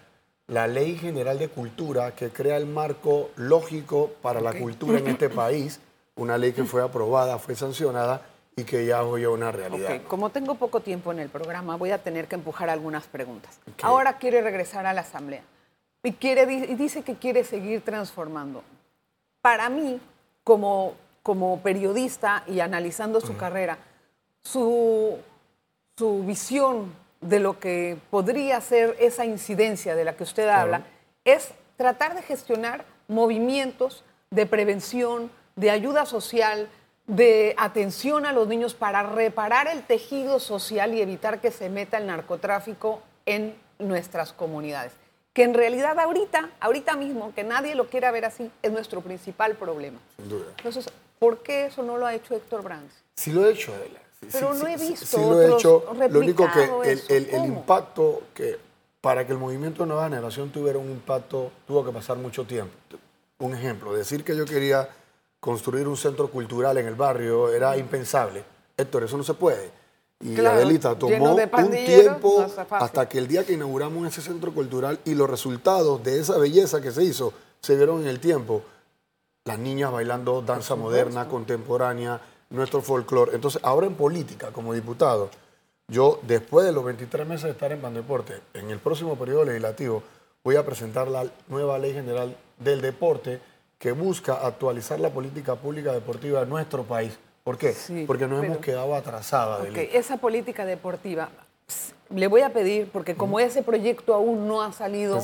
la 0.49 0.67
Ley 0.67 0.97
General 0.97 1.39
de 1.39 1.49
Cultura 1.49 2.15
que 2.15 2.31
crea 2.31 2.57
el 2.57 2.67
marco 2.67 3.31
lógico 3.37 4.11
para 4.21 4.41
la 4.41 4.53
cultura 4.53 4.99
en 4.99 5.09
este 5.09 5.31
país, 5.31 5.81
una 6.17 6.37
ley 6.37 6.53
que 6.53 6.65
fue 6.65 6.83
aprobada, 6.83 7.39
fue 7.39 7.55
sancionada 7.55 8.27
y 8.55 8.65
que 8.65 8.85
ya 8.85 9.03
hoy 9.03 9.23
es 9.23 9.29
una 9.29 9.51
realidad. 9.51 10.03
Como 10.09 10.31
tengo 10.31 10.57
poco 10.57 10.81
tiempo 10.81 11.11
en 11.13 11.21
el 11.21 11.31
programa, 11.31 11.77
voy 11.77 11.91
a 11.91 12.03
tener 12.03 12.29
que 12.29 12.35
empujar 12.35 12.69
algunas 12.69 13.07
preguntas. 13.07 13.59
Ahora 13.81 14.19
quiere 14.19 14.43
regresar 14.43 14.85
a 14.85 14.93
la 14.93 15.03
Asamblea 15.03 15.43
y, 16.03 16.13
quiere, 16.13 16.45
dice 16.47 17.03
que 17.03 17.15
quiere 17.17 17.45
seguir 17.45 17.83
transformando. 17.83 18.63
Para 19.41 19.71
mí, 19.71 20.01
como, 20.45 20.95
como 21.23 21.61
periodista 21.61 22.45
y 22.47 22.61
analizando 22.61 23.21
su 23.21 23.37
carrera, 23.37 23.79
su, 24.41 25.19
su 25.97 26.25
visión 26.25 26.93
de 27.21 27.39
lo 27.39 27.59
que 27.61 27.97
podría 28.11 28.61
ser 28.61 28.97
esa 28.99 29.25
incidencia 29.25 29.95
de 29.95 30.05
la 30.05 30.17
que 30.17 30.25
usted 30.25 30.49
habla 30.49 30.83
es 31.25 31.51
tratar 31.77 32.15
de 32.15 32.23
gestionar 32.23 32.85
movimientos 33.09 34.05
de 34.31 34.47
prevención, 34.47 35.31
de 35.57 35.71
ayuda 35.71 36.07
social, 36.07 36.69
de 37.07 37.55
atención 37.59 38.27
a 38.27 38.33
los 38.33 38.49
niños 38.49 38.75
para 38.75 39.03
reparar 39.03 39.69
el 39.69 39.83
tejido 39.83 40.41
social 40.41 40.95
y 40.95 41.01
evitar 41.01 41.41
que 41.41 41.51
se 41.51 41.69
meta 41.69 41.99
el 41.99 42.07
narcotráfico 42.07 43.03
en 43.27 43.55
nuestras 43.79 44.33
comunidades. 44.33 44.93
Que 45.33 45.45
en 45.45 45.55
realidad 45.55 45.99
ahorita, 45.99 46.51
ahorita 46.61 46.97
mismo, 46.97 47.33
que 47.35 47.45
nadie 47.45 47.75
lo 47.75 47.89
quiera 47.89 48.11
ver 48.11 48.25
así, 48.25 48.51
es 48.63 48.73
nuestro 48.73 49.01
principal 49.01 49.55
problema. 49.55 49.99
Sin 50.17 50.29
duda. 50.29 50.47
Entonces, 50.59 50.87
¿por 51.23 51.39
qué 51.39 51.67
eso 51.67 51.85
no 51.85 51.99
lo 51.99 52.07
ha 52.07 52.15
hecho 52.17 52.35
Héctor 52.35 52.65
Brands? 52.65 52.93
Sí 53.15 53.31
lo 53.31 53.45
ha 53.45 53.51
hecho, 53.51 53.73
Adela. 53.73 54.01
Pero 54.33 54.55
no 54.55 54.67
he 54.67 54.77
visto 54.77 55.07
sí, 55.07 55.17
lo 55.17 55.41
he 55.41 55.55
hecho. 55.55 55.85
Lo 56.11 56.19
único 56.19 56.49
que 56.53 56.91
el, 56.91 57.29
el, 57.31 57.45
impacto 57.45 58.25
que 58.35 58.59
para 59.01 59.25
que 59.25 59.33
el 59.33 59.39
movimiento 59.39 59.85
de 59.85 59.89
nueva 59.89 60.05
generación 60.09 60.51
tuviera 60.51 60.81
un 60.81 60.91
impacto 60.91 61.53
tuvo 61.65 61.85
que 61.85 61.93
pasar 61.93 62.17
mucho 62.17 62.45
tiempo. 62.45 62.75
Un 63.39 63.55
ejemplo, 63.55 63.93
decir 63.93 64.25
que 64.25 64.37
yo 64.37 64.45
quería 64.45 64.89
construir 65.39 65.87
un 65.87 65.97
centro 65.97 66.29
cultural 66.29 66.77
en 66.79 66.89
el 66.89 66.97
barrio 66.97 67.53
era 67.53 67.77
impensable. 67.77 68.43
Héctor, 68.77 69.05
eso 69.05 69.17
no 69.17 69.23
se 69.23 69.35
puede. 69.35 69.71
Y 70.19 70.45
Adelita 70.45 70.99
tomó 70.99 71.37
un 71.37 71.71
tiempo 71.71 72.47
hasta 72.71 73.09
que 73.09 73.19
el 73.19 73.29
día 73.29 73.45
que 73.45 73.53
inauguramos 73.53 74.09
ese 74.09 74.23
centro 74.23 74.53
cultural 74.53 74.99
y 75.05 75.15
los 75.15 75.31
resultados 75.31 76.03
de 76.03 76.19
esa 76.19 76.37
belleza 76.39 76.81
que 76.81 76.91
se 76.91 77.05
hizo 77.05 77.33
se 77.61 77.77
vieron 77.77 78.03
en 78.03 78.09
el 78.09 78.19
tiempo. 78.19 78.63
Las 79.45 79.59
niñas 79.59 79.91
bailando 79.91 80.41
danza 80.41 80.77
moderna, 80.77 81.27
contemporánea, 81.27 82.21
nuestro 82.51 82.81
folclore. 82.81 83.35
Entonces, 83.35 83.61
ahora 83.65 83.89
en 83.89 83.95
política, 83.95 84.53
como 84.53 84.73
diputado, 84.73 85.31
yo, 85.89 86.21
después 86.23 86.65
de 86.65 86.71
los 86.71 86.85
23 86.85 87.27
meses 87.27 87.45
de 87.45 87.51
estar 87.51 87.73
en 87.73 87.83
Bandeporte, 87.83 88.35
en 88.55 88.71
el 88.71 88.79
próximo 88.79 89.17
periodo 89.17 89.45
legislativo, 89.45 90.05
voy 90.45 90.55
a 90.55 90.65
presentar 90.65 91.09
la 91.09 91.27
nueva 91.49 91.77
ley 91.79 91.93
general 91.93 92.37
del 92.59 92.81
deporte 92.81 93.41
que 93.79 93.91
busca 93.91 94.47
actualizar 94.47 95.01
la 95.01 95.11
política 95.11 95.57
pública 95.57 95.93
deportiva 95.93 96.39
de 96.41 96.47
nuestro 96.47 96.85
país. 96.85 97.19
¿Por 97.43 97.59
qué? 97.59 97.75
porque 98.07 98.29
nos 98.29 98.45
hemos 98.45 98.59
quedado 98.59 98.95
atrasadas. 98.95 99.69
Okay. 99.69 99.91
Esa 99.93 100.19
política 100.19 100.65
deportiva, 100.65 101.31
le 102.11 102.29
voy 102.29 102.43
a 102.43 102.53
pedir, 102.53 102.89
porque 102.93 103.17
como 103.17 103.41
ese 103.41 103.65
proyecto 103.65 104.15
aún 104.15 104.47
no 104.47 104.63
ha 104.63 104.73
salido 104.73 105.19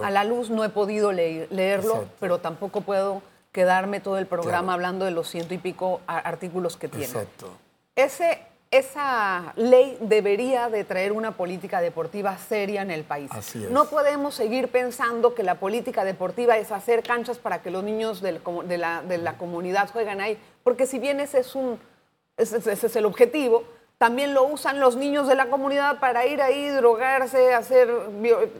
a 0.00 0.10
la 0.12 0.22
luz, 0.22 0.48
no 0.48 0.62
he 0.62 0.68
podido 0.68 1.10
leerlo, 1.10 2.04
pero 2.20 2.38
tampoco 2.38 2.82
puedo 2.82 3.20
quedarme 3.54 4.00
todo 4.00 4.18
el 4.18 4.26
programa 4.26 4.74
hablando 4.74 5.06
de 5.06 5.12
los 5.12 5.30
ciento 5.30 5.54
y 5.54 5.58
pico 5.58 6.02
artículos 6.06 6.76
que 6.76 6.88
tiene. 6.88 7.06
Exacto. 7.06 7.50
Ese 7.96 8.40
esa 8.74 9.52
ley 9.54 9.96
debería 10.00 10.68
de 10.68 10.82
traer 10.82 11.12
una 11.12 11.36
política 11.36 11.80
deportiva 11.80 12.36
seria 12.38 12.82
en 12.82 12.90
el 12.90 13.04
país. 13.04 13.30
No 13.70 13.84
podemos 13.84 14.34
seguir 14.34 14.68
pensando 14.68 15.34
que 15.34 15.44
la 15.44 15.60
política 15.60 16.04
deportiva 16.04 16.56
es 16.56 16.72
hacer 16.72 17.04
canchas 17.04 17.38
para 17.38 17.62
que 17.62 17.70
los 17.70 17.84
niños 17.84 18.20
de, 18.20 18.40
la, 18.78 19.34
comunidad 19.38 19.90
jueguen 19.92 20.20
ahí, 20.20 20.36
porque 20.64 20.86
si 20.86 20.98
bien 20.98 21.20
ese 21.20 21.38
es, 21.38 21.54
un, 21.54 21.78
ese, 22.36 22.72
es 22.72 22.96
el 22.96 23.04
objetivo, 23.04 23.62
también 23.96 24.34
lo 24.34 24.42
usan 24.42 24.80
los 24.80 24.96
niños 24.96 25.28
de 25.28 25.36
la 25.36 25.46
comunidad 25.46 26.00
para 26.00 26.26
ir 26.26 26.42
ahí, 26.42 26.66
drogarse, 26.68 27.54
hacer... 27.54 27.88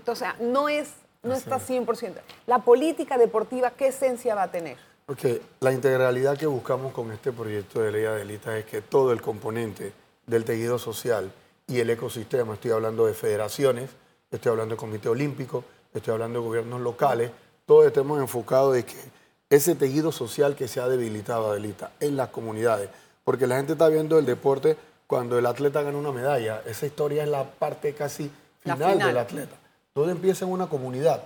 O 0.07 0.15
sea, 0.15 0.37
no, 0.39 0.69
es, 0.69 0.93
no 1.25 1.35
está 1.35 1.59
100%. 1.59 2.15
La 2.47 2.61
política 2.61 3.19
deportiva, 3.19 3.71
¿qué 3.71 3.89
esencia 3.89 4.35
va 4.35 4.45
a 4.45 4.51
tener? 4.51 4.77
Porque 5.07 5.43
la 5.61 5.73
integralidad 5.73 6.39
que 6.39 6.47
buscamos 6.47 6.93
con 6.93 7.11
este 7.13 7.33
proyecto 7.33 7.81
de 7.81 7.93
ley 7.93 8.05
Adelita 8.05 8.57
es 8.57 8.65
que 8.65 8.81
todo 8.81 9.13
el 9.13 9.21
componente 9.21 9.93
del 10.27 10.45
tejido 10.45 10.79
social 10.79 11.31
y 11.67 11.81
el 11.81 11.91
ecosistema. 11.91 12.55
Estoy 12.55 12.71
hablando 12.71 13.07
de 13.07 13.15
federaciones, 13.15 13.91
estoy 14.31 14.51
hablando 14.51 14.75
de 14.75 14.79
comité 14.79 15.09
olímpico, 15.09 15.65
estoy 15.93 16.13
hablando 16.13 16.41
de 16.41 16.47
gobiernos 16.47 16.81
locales. 16.81 17.31
Todos 17.67 17.87
estemos 17.87 18.19
enfocados 18.19 18.75
de 18.75 18.85
que 18.85 18.97
ese 19.51 19.75
tejido 19.75 20.11
social 20.11 20.57
que 20.57 20.69
se 20.69 20.81
ha 20.81 20.89
debilitado, 20.89 21.51
Adelita, 21.51 21.93
en 22.01 22.17
las 22.17 22.31
comunidades. 22.31 22.89
Porque 23.25 23.47
la 23.47 23.57
gente 23.57 23.73
está 23.73 23.89
viendo 23.89 24.19
el 24.19 24.27
deporte 24.27 24.77
cuando 25.07 25.39
el 25.39 25.47
atleta 25.47 25.83
gana 25.83 25.99
una 25.99 26.13
medalla. 26.13 26.63
Esa 26.67 26.87
historia 26.87 27.23
es 27.23 27.29
la 27.29 27.45
parte 27.45 27.95
casi 27.95 28.31
final, 28.61 28.99
del 28.99 29.19
atleta. 29.19 29.57
Todo 29.95 30.11
empieza 30.11 30.45
en 30.45 30.51
una 30.51 30.67
comunidad. 30.67 31.23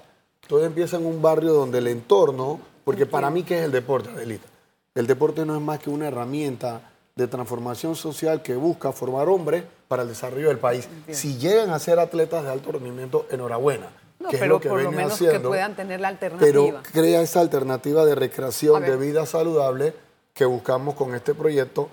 Todo 0.46 0.62
empieza 0.62 0.98
en 0.98 1.06
un 1.06 1.22
barrio 1.22 1.54
donde 1.54 1.78
el 1.78 1.86
entorno, 1.86 2.60
porque 2.84 3.06
para 3.06 3.30
mí, 3.30 3.42
¿qué 3.42 3.60
es 3.60 3.64
el 3.64 3.72
deporte, 3.72 4.10
Adelita? 4.10 4.46
El 4.94 5.06
deporte 5.06 5.46
no 5.46 5.56
es 5.56 5.62
más 5.62 5.78
que 5.78 5.88
una 5.88 6.08
herramienta 6.08 6.82
de 7.16 7.26
transformación 7.28 7.96
social 7.96 8.42
que 8.42 8.56
busca 8.56 8.92
formar 8.92 9.26
hombres 9.30 9.64
para 9.88 10.02
el 10.02 10.08
desarrollo 10.10 10.48
del 10.48 10.58
país. 10.58 10.86
Si 11.10 11.38
llegan 11.38 11.70
a 11.70 11.78
ser 11.78 11.98
atletas 11.98 12.44
de 12.44 12.50
alto 12.50 12.72
rendimiento, 12.72 13.26
enhorabuena. 13.30 13.88
que 14.28 14.36
es 14.36 14.46
lo 14.46 14.60
que 14.60 14.68
por 14.68 14.82
lo 14.82 14.92
menos 14.92 15.18
que 15.18 15.40
puedan 15.40 15.74
tener 15.74 16.00
la 16.00 16.08
alternativa. 16.08 16.46
Pero 16.46 16.82
crea 16.92 17.22
esa 17.22 17.40
alternativa 17.40 18.04
de 18.04 18.14
recreación, 18.16 18.82
de 18.82 18.96
vida 18.98 19.24
saludable 19.24 19.94
que 20.34 20.44
buscamos 20.44 20.94
con 20.94 21.14
este 21.14 21.32
proyecto. 21.32 21.88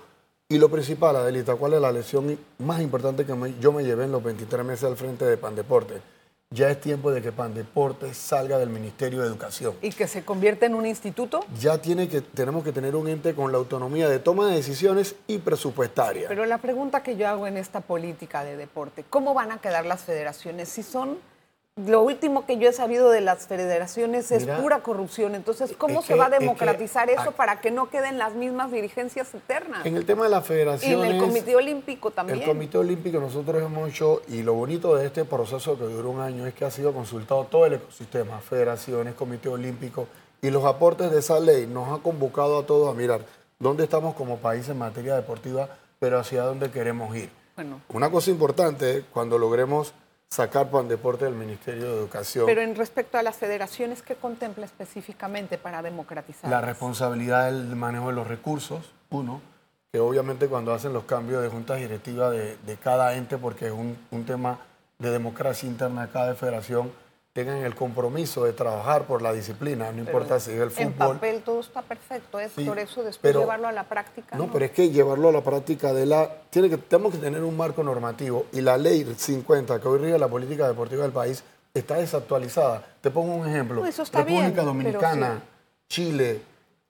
Y 0.46 0.58
lo 0.58 0.68
principal, 0.68 1.16
Adelita, 1.16 1.54
¿cuál 1.54 1.72
es 1.72 1.80
la 1.80 1.90
lección 1.90 2.38
más 2.58 2.82
importante 2.82 3.24
que 3.24 3.34
yo 3.60 3.72
me 3.72 3.82
llevé 3.82 4.04
en 4.04 4.12
los 4.12 4.22
23 4.22 4.62
meses 4.62 4.84
al 4.84 4.96
frente 4.98 5.24
de 5.24 5.38
Pandeporte? 5.38 6.15
Ya 6.56 6.70
es 6.70 6.80
tiempo 6.80 7.10
de 7.10 7.20
que 7.20 7.32
Pandeporte 7.32 8.14
salga 8.14 8.58
del 8.58 8.70
Ministerio 8.70 9.20
de 9.20 9.26
Educación. 9.26 9.74
¿Y 9.82 9.90
que 9.90 10.06
se 10.06 10.24
convierta 10.24 10.64
en 10.64 10.74
un 10.74 10.86
instituto? 10.86 11.44
Ya 11.60 11.78
tiene 11.78 12.08
que, 12.08 12.20
tenemos 12.20 12.64
que 12.64 12.72
tener 12.72 12.96
un 12.96 13.08
ente 13.08 13.34
con 13.34 13.52
la 13.52 13.58
autonomía 13.58 14.08
de 14.08 14.20
toma 14.20 14.48
de 14.48 14.56
decisiones 14.56 15.16
y 15.26 15.38
presupuestaria. 15.38 16.28
Pero 16.28 16.46
la 16.46 16.58
pregunta 16.58 17.02
que 17.02 17.16
yo 17.16 17.28
hago 17.28 17.46
en 17.46 17.56
esta 17.56 17.80
política 17.80 18.44
de 18.44 18.56
deporte, 18.56 19.04
¿cómo 19.10 19.34
van 19.34 19.52
a 19.52 19.58
quedar 19.58 19.84
las 19.84 20.02
federaciones 20.02 20.68
si 20.68 20.82
son 20.82 21.18
lo 21.84 22.00
último 22.00 22.46
que 22.46 22.56
yo 22.56 22.70
he 22.70 22.72
sabido 22.72 23.10
de 23.10 23.20
las 23.20 23.46
federaciones 23.46 24.32
es 24.32 24.46
pura 24.46 24.80
corrupción. 24.80 25.34
Entonces, 25.34 25.74
¿cómo 25.76 26.00
se 26.00 26.14
va 26.14 26.26
a 26.26 26.30
democratizar 26.30 27.10
eso 27.10 27.32
para 27.32 27.60
que 27.60 27.70
no 27.70 27.90
queden 27.90 28.16
las 28.16 28.34
mismas 28.34 28.72
dirigencias 28.72 29.34
eternas? 29.34 29.84
En 29.84 29.94
el 29.94 30.06
tema 30.06 30.24
de 30.24 30.30
la 30.30 30.40
federación. 30.40 30.90
Y 30.90 30.94
en 30.94 31.14
el 31.14 31.20
Comité 31.20 31.54
Olímpico 31.54 32.10
también. 32.10 32.38
El 32.40 32.46
Comité 32.46 32.78
Olímpico 32.78 33.20
nosotros 33.20 33.62
hemos 33.62 33.90
hecho, 33.90 34.22
y 34.28 34.42
lo 34.42 34.54
bonito 34.54 34.96
de 34.96 35.04
este 35.04 35.26
proceso 35.26 35.78
que 35.78 35.84
duró 35.84 36.10
un 36.10 36.20
año 36.20 36.46
es 36.46 36.54
que 36.54 36.64
ha 36.64 36.70
sido 36.70 36.94
consultado 36.94 37.44
todo 37.44 37.66
el 37.66 37.74
ecosistema, 37.74 38.40
federaciones, 38.40 39.14
Comité 39.14 39.50
Olímpico, 39.50 40.08
y 40.40 40.48
los 40.48 40.64
aportes 40.64 41.10
de 41.10 41.18
esa 41.18 41.38
ley 41.40 41.66
nos 41.66 41.92
ha 41.92 42.02
convocado 42.02 42.58
a 42.58 42.64
todos 42.64 42.90
a 42.90 42.96
mirar 42.96 43.20
dónde 43.58 43.84
estamos 43.84 44.14
como 44.14 44.38
país 44.38 44.66
en 44.70 44.78
materia 44.78 45.14
deportiva, 45.14 45.68
pero 45.98 46.18
hacia 46.18 46.42
dónde 46.42 46.70
queremos 46.70 47.14
ir. 47.14 47.28
Bueno. 47.54 47.82
Una 47.90 48.10
cosa 48.10 48.30
importante, 48.30 49.04
cuando 49.12 49.38
logremos 49.38 49.92
sacar 50.30 50.70
Pan 50.70 50.88
Deporte 50.88 51.24
del 51.24 51.34
Ministerio 51.34 51.84
de 51.90 51.98
Educación. 51.98 52.46
Pero 52.46 52.60
en 52.60 52.74
respecto 52.74 53.18
a 53.18 53.22
las 53.22 53.36
federaciones, 53.36 54.02
¿qué 54.02 54.14
contempla 54.14 54.64
específicamente 54.64 55.58
para 55.58 55.82
democratizar? 55.82 56.50
La 56.50 56.60
responsabilidad 56.60 57.46
del 57.46 57.76
manejo 57.76 58.08
de 58.08 58.14
los 58.14 58.26
recursos, 58.26 58.92
uno, 59.10 59.40
que 59.92 60.00
obviamente 60.00 60.48
cuando 60.48 60.74
hacen 60.74 60.92
los 60.92 61.04
cambios 61.04 61.42
de 61.42 61.48
juntas 61.48 61.78
directivas 61.78 62.32
de, 62.32 62.56
de 62.56 62.76
cada 62.76 63.14
ente, 63.14 63.38
porque 63.38 63.66
es 63.66 63.72
un, 63.72 63.96
un 64.10 64.26
tema 64.26 64.58
de 64.98 65.10
democracia 65.10 65.68
interna 65.68 66.06
de 66.06 66.12
cada 66.12 66.34
federación, 66.34 66.90
tengan 67.36 67.58
el 67.58 67.74
compromiso 67.74 68.44
de 68.44 68.54
trabajar 68.54 69.04
por 69.04 69.20
la 69.20 69.30
disciplina, 69.30 69.92
no 69.92 69.98
importa 69.98 70.40
si 70.40 70.52
es 70.52 70.58
el 70.58 70.70
fútbol. 70.70 70.86
En 70.86 70.94
papel 70.94 71.42
todo 71.42 71.60
está 71.60 71.82
perfecto, 71.82 72.40
es 72.40 72.52
por 72.52 72.78
eso 72.78 73.02
después 73.02 73.36
llevarlo 73.36 73.68
a 73.68 73.72
la 73.72 73.84
práctica. 73.84 74.38
No, 74.38 74.50
pero 74.50 74.64
es 74.64 74.70
que 74.70 74.88
llevarlo 74.88 75.28
a 75.28 75.32
la 75.32 75.42
práctica 75.42 75.92
de 75.92 76.06
la 76.06 76.30
tiene 76.48 76.70
que 76.70 76.78
tenemos 76.78 77.12
que 77.12 77.18
tener 77.18 77.42
un 77.42 77.54
marco 77.54 77.82
normativo 77.82 78.46
y 78.52 78.62
la 78.62 78.78
ley 78.78 79.04
50 79.14 79.78
que 79.78 79.86
hoy 79.86 79.98
rige 79.98 80.18
la 80.18 80.28
política 80.28 80.66
deportiva 80.66 81.02
del 81.02 81.12
país 81.12 81.44
está 81.74 81.96
desactualizada. 81.96 82.82
Te 83.02 83.10
pongo 83.10 83.34
un 83.34 83.46
ejemplo. 83.46 83.84
República 83.84 84.62
Dominicana, 84.62 85.42
Chile, 85.90 86.40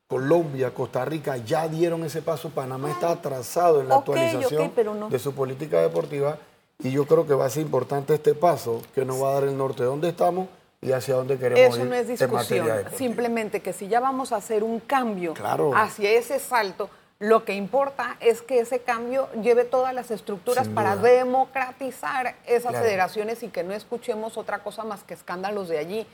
Colombia, 0.07 0.73
Costa 0.73 1.05
Rica 1.05 1.39
ya 1.39 1.67
dieron 1.67 2.05
ese 2.05 2.23
paso. 2.23 2.51
Panamá 2.51 2.93
está 2.93 3.11
atrasado 3.11 3.81
en 3.81 3.89
la 3.89 3.97
actualización 3.97 4.71
de 5.11 5.19
su 5.19 5.35
política 5.35 5.81
deportiva 5.81 6.39
y 6.83 6.91
yo 6.93 7.07
creo 7.07 7.27
que 7.27 7.35
va 7.35 7.47
a 7.47 7.51
ser 7.51 7.63
importante 7.63 8.15
este 8.15 8.35
paso 8.35 8.83
que 8.95 9.05
nos 9.05 9.23
va 9.23 9.31
a 9.31 9.35
dar 9.35 9.45
el 9.45 9.57
norte 9.57 9.83
de 9.83 9.89
dónde 9.89 10.09
estamos 10.09 10.49
y 10.81 10.93
hacia 10.93 11.15
dónde 11.15 11.39
queremos 11.39 11.77
ir. 11.77 11.83
Eso 11.83 11.85
no 11.85 11.95
es 11.95 12.09
discusión, 12.09 12.69
simplemente 12.97 13.61
que 13.61 13.73
si 13.73 13.89
ya 13.89 14.01
vamos 14.01 14.33
a 14.33 14.37
hacer 14.37 14.63
un 14.63 14.81
cambio 14.81 15.35
hacia 15.75 16.11
ese 16.11 16.39
salto, 16.39 16.91
lo 17.19 17.45
que 17.45 17.55
importa 17.55 18.19
es 18.21 18.43
que 18.43 18.61
ese 18.61 18.81
cambio 18.81 19.29
lleve 19.43 19.65
todas 19.65 19.95
las 19.95 20.11
estructuras 20.11 20.69
para 20.69 20.97
democratizar 20.97 22.37
esas 22.47 22.73
federaciones 22.73 23.43
y 23.43 23.49
que 23.49 23.65
no 23.65 23.73
escuchemos 23.73 24.37
otra 24.37 24.59
cosa 24.59 24.85
más 24.85 25.03
que 25.03 25.15
escándalos 25.15 25.69
de 25.69 25.79
allí, 25.79 26.07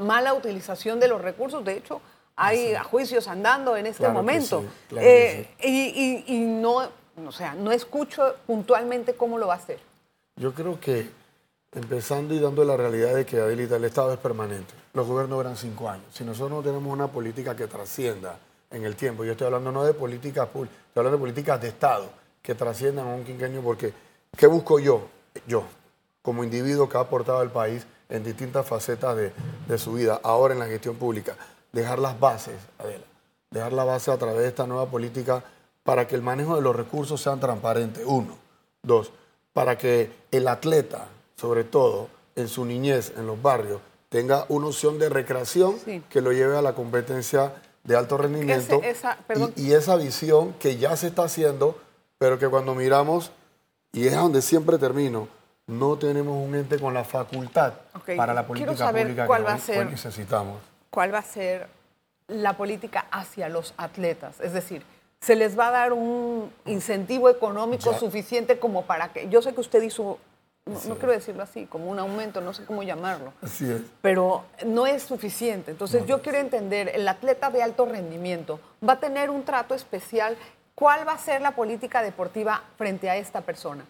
mala 0.00 0.34
utilización 0.34 1.00
de 1.00 1.08
los 1.08 1.22
recursos. 1.22 1.64
De 1.64 1.78
hecho, 1.78 2.02
hay 2.36 2.74
juicios 2.90 3.26
andando 3.26 3.74
en 3.74 3.86
este 3.86 4.06
momento. 4.10 4.64
Eh, 4.96 5.48
y, 5.62 6.24
y 6.26 6.40
no 6.40 6.90
O 7.26 7.32
sea, 7.32 7.54
no 7.54 7.72
escucho 7.72 8.34
puntualmente 8.46 9.14
cómo 9.14 9.38
lo 9.38 9.46
va 9.46 9.54
a 9.54 9.56
hacer. 9.56 9.78
Yo 10.36 10.52
creo 10.52 10.80
que 10.80 11.10
empezando 11.72 12.34
y 12.34 12.40
dando 12.40 12.64
la 12.64 12.76
realidad 12.76 13.14
de 13.14 13.24
que 13.24 13.40
Adelita, 13.40 13.76
el 13.76 13.84
Estado 13.84 14.12
es 14.12 14.18
permanente. 14.18 14.74
Los 14.92 15.06
gobiernos 15.06 15.40
eran 15.40 15.56
cinco 15.56 15.88
años. 15.88 16.06
Si 16.12 16.24
nosotros 16.24 16.50
no 16.50 16.62
tenemos 16.62 16.92
una 16.92 17.08
política 17.08 17.54
que 17.54 17.66
trascienda 17.66 18.38
en 18.70 18.84
el 18.84 18.96
tiempo, 18.96 19.24
yo 19.24 19.32
estoy 19.32 19.46
hablando 19.46 19.70
no 19.70 19.84
de 19.84 19.94
políticas 19.94 20.48
públicas, 20.48 20.76
estoy 20.88 21.00
hablando 21.00 21.18
de 21.18 21.20
políticas 21.20 21.60
de 21.60 21.68
Estado 21.68 22.08
que 22.42 22.54
trasciendan 22.54 23.06
a 23.06 23.14
un 23.14 23.24
quinquenio, 23.24 23.62
porque 23.62 23.92
¿qué 24.36 24.46
busco 24.46 24.78
yo? 24.78 25.06
Yo, 25.46 25.64
como 26.22 26.44
individuo 26.44 26.88
que 26.88 26.96
ha 26.96 27.00
aportado 27.00 27.38
al 27.38 27.50
país 27.50 27.86
en 28.08 28.24
distintas 28.24 28.66
facetas 28.66 29.16
de, 29.16 29.32
de 29.66 29.78
su 29.78 29.94
vida, 29.94 30.20
ahora 30.22 30.54
en 30.54 30.60
la 30.60 30.66
gestión 30.66 30.96
pública, 30.96 31.36
dejar 31.72 31.98
las 31.98 32.18
bases, 32.18 32.56
Adela, 32.78 33.04
dejar 33.50 33.72
la 33.72 33.84
base 33.84 34.10
a 34.10 34.18
través 34.18 34.42
de 34.42 34.48
esta 34.48 34.66
nueva 34.66 34.86
política 34.86 35.42
para 35.84 36.06
que 36.06 36.14
el 36.14 36.22
manejo 36.22 36.56
de 36.56 36.62
los 36.62 36.74
recursos 36.74 37.20
sean 37.20 37.40
transparentes, 37.40 38.04
uno. 38.06 38.36
Dos, 38.82 39.10
para 39.54 39.78
que 39.78 40.10
el 40.30 40.46
atleta, 40.48 41.06
sobre 41.36 41.64
todo 41.64 42.08
en 42.36 42.48
su 42.48 42.66
niñez, 42.66 43.14
en 43.16 43.26
los 43.26 43.40
barrios, 43.40 43.80
tenga 44.10 44.44
una 44.48 44.66
opción 44.66 44.98
de 44.98 45.08
recreación 45.08 45.76
que 46.10 46.20
lo 46.20 46.32
lleve 46.32 46.58
a 46.58 46.62
la 46.62 46.74
competencia 46.74 47.52
de 47.84 47.96
alto 47.96 48.18
rendimiento 48.18 48.80
y, 49.56 49.72
esa 49.72 49.96
visión 49.96 50.54
que 50.54 50.76
ya 50.76 50.96
se 50.96 51.06
está 51.06 51.24
haciendo, 51.24 51.80
pero 52.18 52.38
que 52.38 52.48
cuando 52.48 52.74
miramos, 52.74 53.30
y 53.92 54.06
es 54.06 54.14
donde 54.14 54.42
siempre 54.42 54.78
termino, 54.78 55.28
no 55.66 55.96
tenemos 55.96 56.36
un 56.36 56.54
ente 56.54 56.78
con 56.78 56.92
la 56.92 57.04
facultad 57.04 57.74
para 58.16 58.34
la 58.34 58.46
política 58.46 58.90
pública 58.90 59.26
cuál 59.26 59.46
va 59.46 59.54
a 59.54 59.58
ser, 59.58 59.88
necesitamos. 59.88 60.60
¿Cuál 60.90 61.14
va 61.14 61.18
a 61.18 61.22
ser 61.22 61.68
la 62.26 62.56
política 62.56 63.06
hacia 63.10 63.48
los 63.48 63.74
atletas? 63.76 64.40
Es 64.40 64.52
decir, 64.52 64.82
¿se 65.24 65.36
les 65.36 65.58
va 65.58 65.68
a 65.68 65.70
dar 65.70 65.92
un 65.94 66.52
incentivo 66.66 67.30
económico 67.30 67.94
suficiente 67.94 68.58
como 68.58 68.84
para 68.84 69.12
que... 69.12 69.28
Yo 69.30 69.40
sé 69.40 69.54
que 69.54 69.60
usted 69.60 69.82
hizo 69.82 70.18
no, 70.66 70.94
quiero 70.94 71.12
decirlo 71.12 71.42
así, 71.42 71.66
como 71.66 71.90
un 71.90 71.98
aumento, 71.98 72.40
no 72.40 72.54
sé 72.54 72.64
cómo 72.64 72.82
llamarlo. 72.82 73.34
Así 73.42 73.70
es. 73.70 73.82
Pero 74.00 74.44
no 74.64 74.86
es 74.86 75.02
suficiente. 75.02 75.70
Entonces 75.70 76.06
yo 76.06 76.22
quiero 76.22 76.38
entender, 76.38 76.90
el 76.94 77.06
atleta 77.06 77.50
de 77.50 77.62
alto 77.62 77.84
rendimiento 77.84 78.60
va 78.86 78.94
a 78.94 79.00
tener 79.00 79.28
un 79.28 79.44
trato 79.44 79.74
especial. 79.74 80.38
¿Cuál 80.74 81.06
va 81.06 81.12
a 81.12 81.18
ser 81.18 81.42
la 81.42 81.54
política 81.54 82.02
deportiva 82.02 82.62
frente 82.76 83.10
a 83.10 83.16
esta 83.16 83.42
persona? 83.42 83.84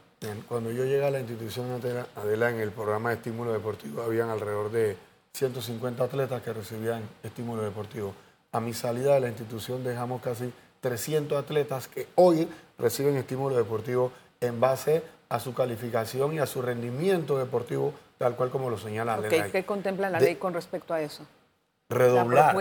cuando 0.48 0.70
yo 0.70 0.84
llegué 0.84 1.04
a 1.04 1.10
la 1.10 1.20
institución 1.20 1.66
Adela, 2.16 2.48
en 2.48 2.58
el 2.58 2.70
programa 2.70 3.10
de 3.10 3.16
estímulo 3.16 3.52
deportivo, 3.52 4.00
habían 4.00 4.30
alrededor 4.30 4.72
de 4.72 4.96
150 5.34 6.02
atletas 6.02 6.40
que 6.40 6.52
recibían 6.52 7.02
estímulo 7.22 7.62
deportivo. 7.62 8.14
A 8.50 8.58
mi 8.58 8.72
salida 8.72 9.14
de 9.14 9.20
la 9.20 9.28
institución 9.28 9.84
dejamos 9.84 10.22
casi 10.22 10.50
300 10.84 11.42
atletas 11.42 11.88
que 11.88 12.08
hoy 12.14 12.46
reciben 12.76 13.16
estímulo 13.16 13.56
deportivo 13.56 14.12
en 14.42 14.60
base 14.60 15.02
a 15.30 15.40
su 15.40 15.54
calificación 15.54 16.34
y 16.34 16.40
a 16.40 16.46
su 16.46 16.60
rendimiento 16.60 17.38
deportivo, 17.38 17.94
tal 18.18 18.36
cual 18.36 18.50
como 18.50 18.68
lo 18.68 18.76
señala 18.76 19.16
la 19.16 19.28
ley. 19.28 19.44
¿Qué 19.50 19.64
contempla 19.64 20.10
la 20.10 20.20
ley 20.20 20.36
con 20.36 20.52
respecto 20.52 20.92
a 20.92 21.00
eso? 21.00 21.24
Redoblar, 21.88 22.54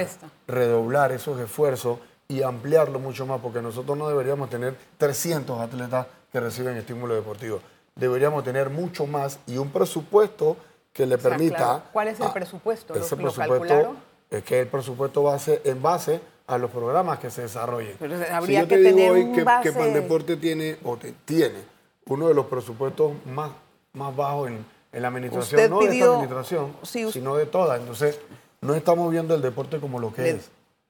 redoblar 0.47 1.11
esos 1.11 1.37
esfuerzos 1.37 1.99
y 2.29 2.43
ampliarlo 2.43 2.97
mucho 2.97 3.25
más, 3.25 3.41
porque 3.41 3.61
nosotros 3.61 3.97
no 3.97 4.07
deberíamos 4.07 4.49
tener 4.49 4.77
300 4.97 5.59
atletas 5.59 6.07
que 6.31 6.39
reciben 6.39 6.77
estímulo 6.77 7.15
deportivo. 7.15 7.59
Deberíamos 7.93 8.45
tener 8.45 8.69
mucho 8.69 9.05
más 9.05 9.39
y 9.47 9.57
un 9.57 9.69
presupuesto 9.69 10.55
que 10.93 11.05
le 11.05 11.17
permita... 11.17 11.83
¿Cuál 11.91 12.07
es 12.07 12.21
el 12.21 12.31
presupuesto? 12.31 12.95
Ese 12.95 13.17
presupuesto 13.17 13.97
es 14.29 14.43
que 14.45 14.61
el 14.61 14.67
presupuesto 14.67 15.23
va 15.23 15.35
a 15.35 15.39
ser 15.39 15.61
en 15.65 15.81
base 15.81 16.21
a 16.47 16.57
los 16.57 16.71
programas 16.71 17.19
que 17.19 17.29
se 17.29 17.43
desarrollen. 17.43 17.95
Pero 17.99 18.15
habría 18.31 18.63
si 18.63 18.67
yo 18.67 18.67
te 18.67 18.93
digo 18.93 19.13
hoy 19.13 19.31
que, 19.31 19.45
que 19.63 19.71
Pandeporte 19.71 20.37
tiene, 20.37 20.77
o 20.83 20.97
tiene 21.25 21.73
uno 22.07 22.27
de 22.27 22.33
los 22.33 22.45
presupuestos 22.47 23.13
más, 23.25 23.51
más 23.93 24.15
bajos 24.15 24.49
en, 24.49 24.65
la 24.91 25.07
administración, 25.07 25.69
no 25.71 25.79
de 25.79 25.97
esta 25.97 26.05
administración, 26.05 26.73
sino 26.83 27.35
de 27.35 27.45
todas. 27.45 27.79
Entonces, 27.79 28.19
no 28.61 28.75
estamos 28.75 29.11
viendo 29.11 29.33
el 29.33 29.41
deporte 29.41 29.79
como 29.79 29.99
lo 29.99 30.13
que 30.13 30.29
es. 30.29 30.49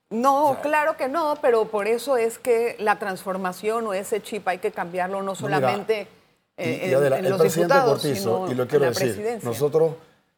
No, 0.09 0.57
claro 0.61 0.95
que 0.95 1.07
no, 1.07 1.37
pero 1.41 1.65
por 1.65 1.87
eso 1.87 2.17
es 2.17 2.37
que 2.37 2.75
la 2.79 2.99
transformación 2.99 3.87
o 3.87 3.93
ese 3.93 4.21
chip 4.21 4.47
hay 4.47 4.59
que 4.59 4.71
cambiarlo 4.71 5.23
no 5.23 5.33
solamente 5.33 6.07
en, 6.57 6.91
los 7.29 7.41
diputados, 7.41 8.01
sino 8.01 8.51
y 8.51 8.53
lo 8.53 8.67
quiero 8.67 8.85
decir, 8.85 9.39
nosotros 9.41 9.93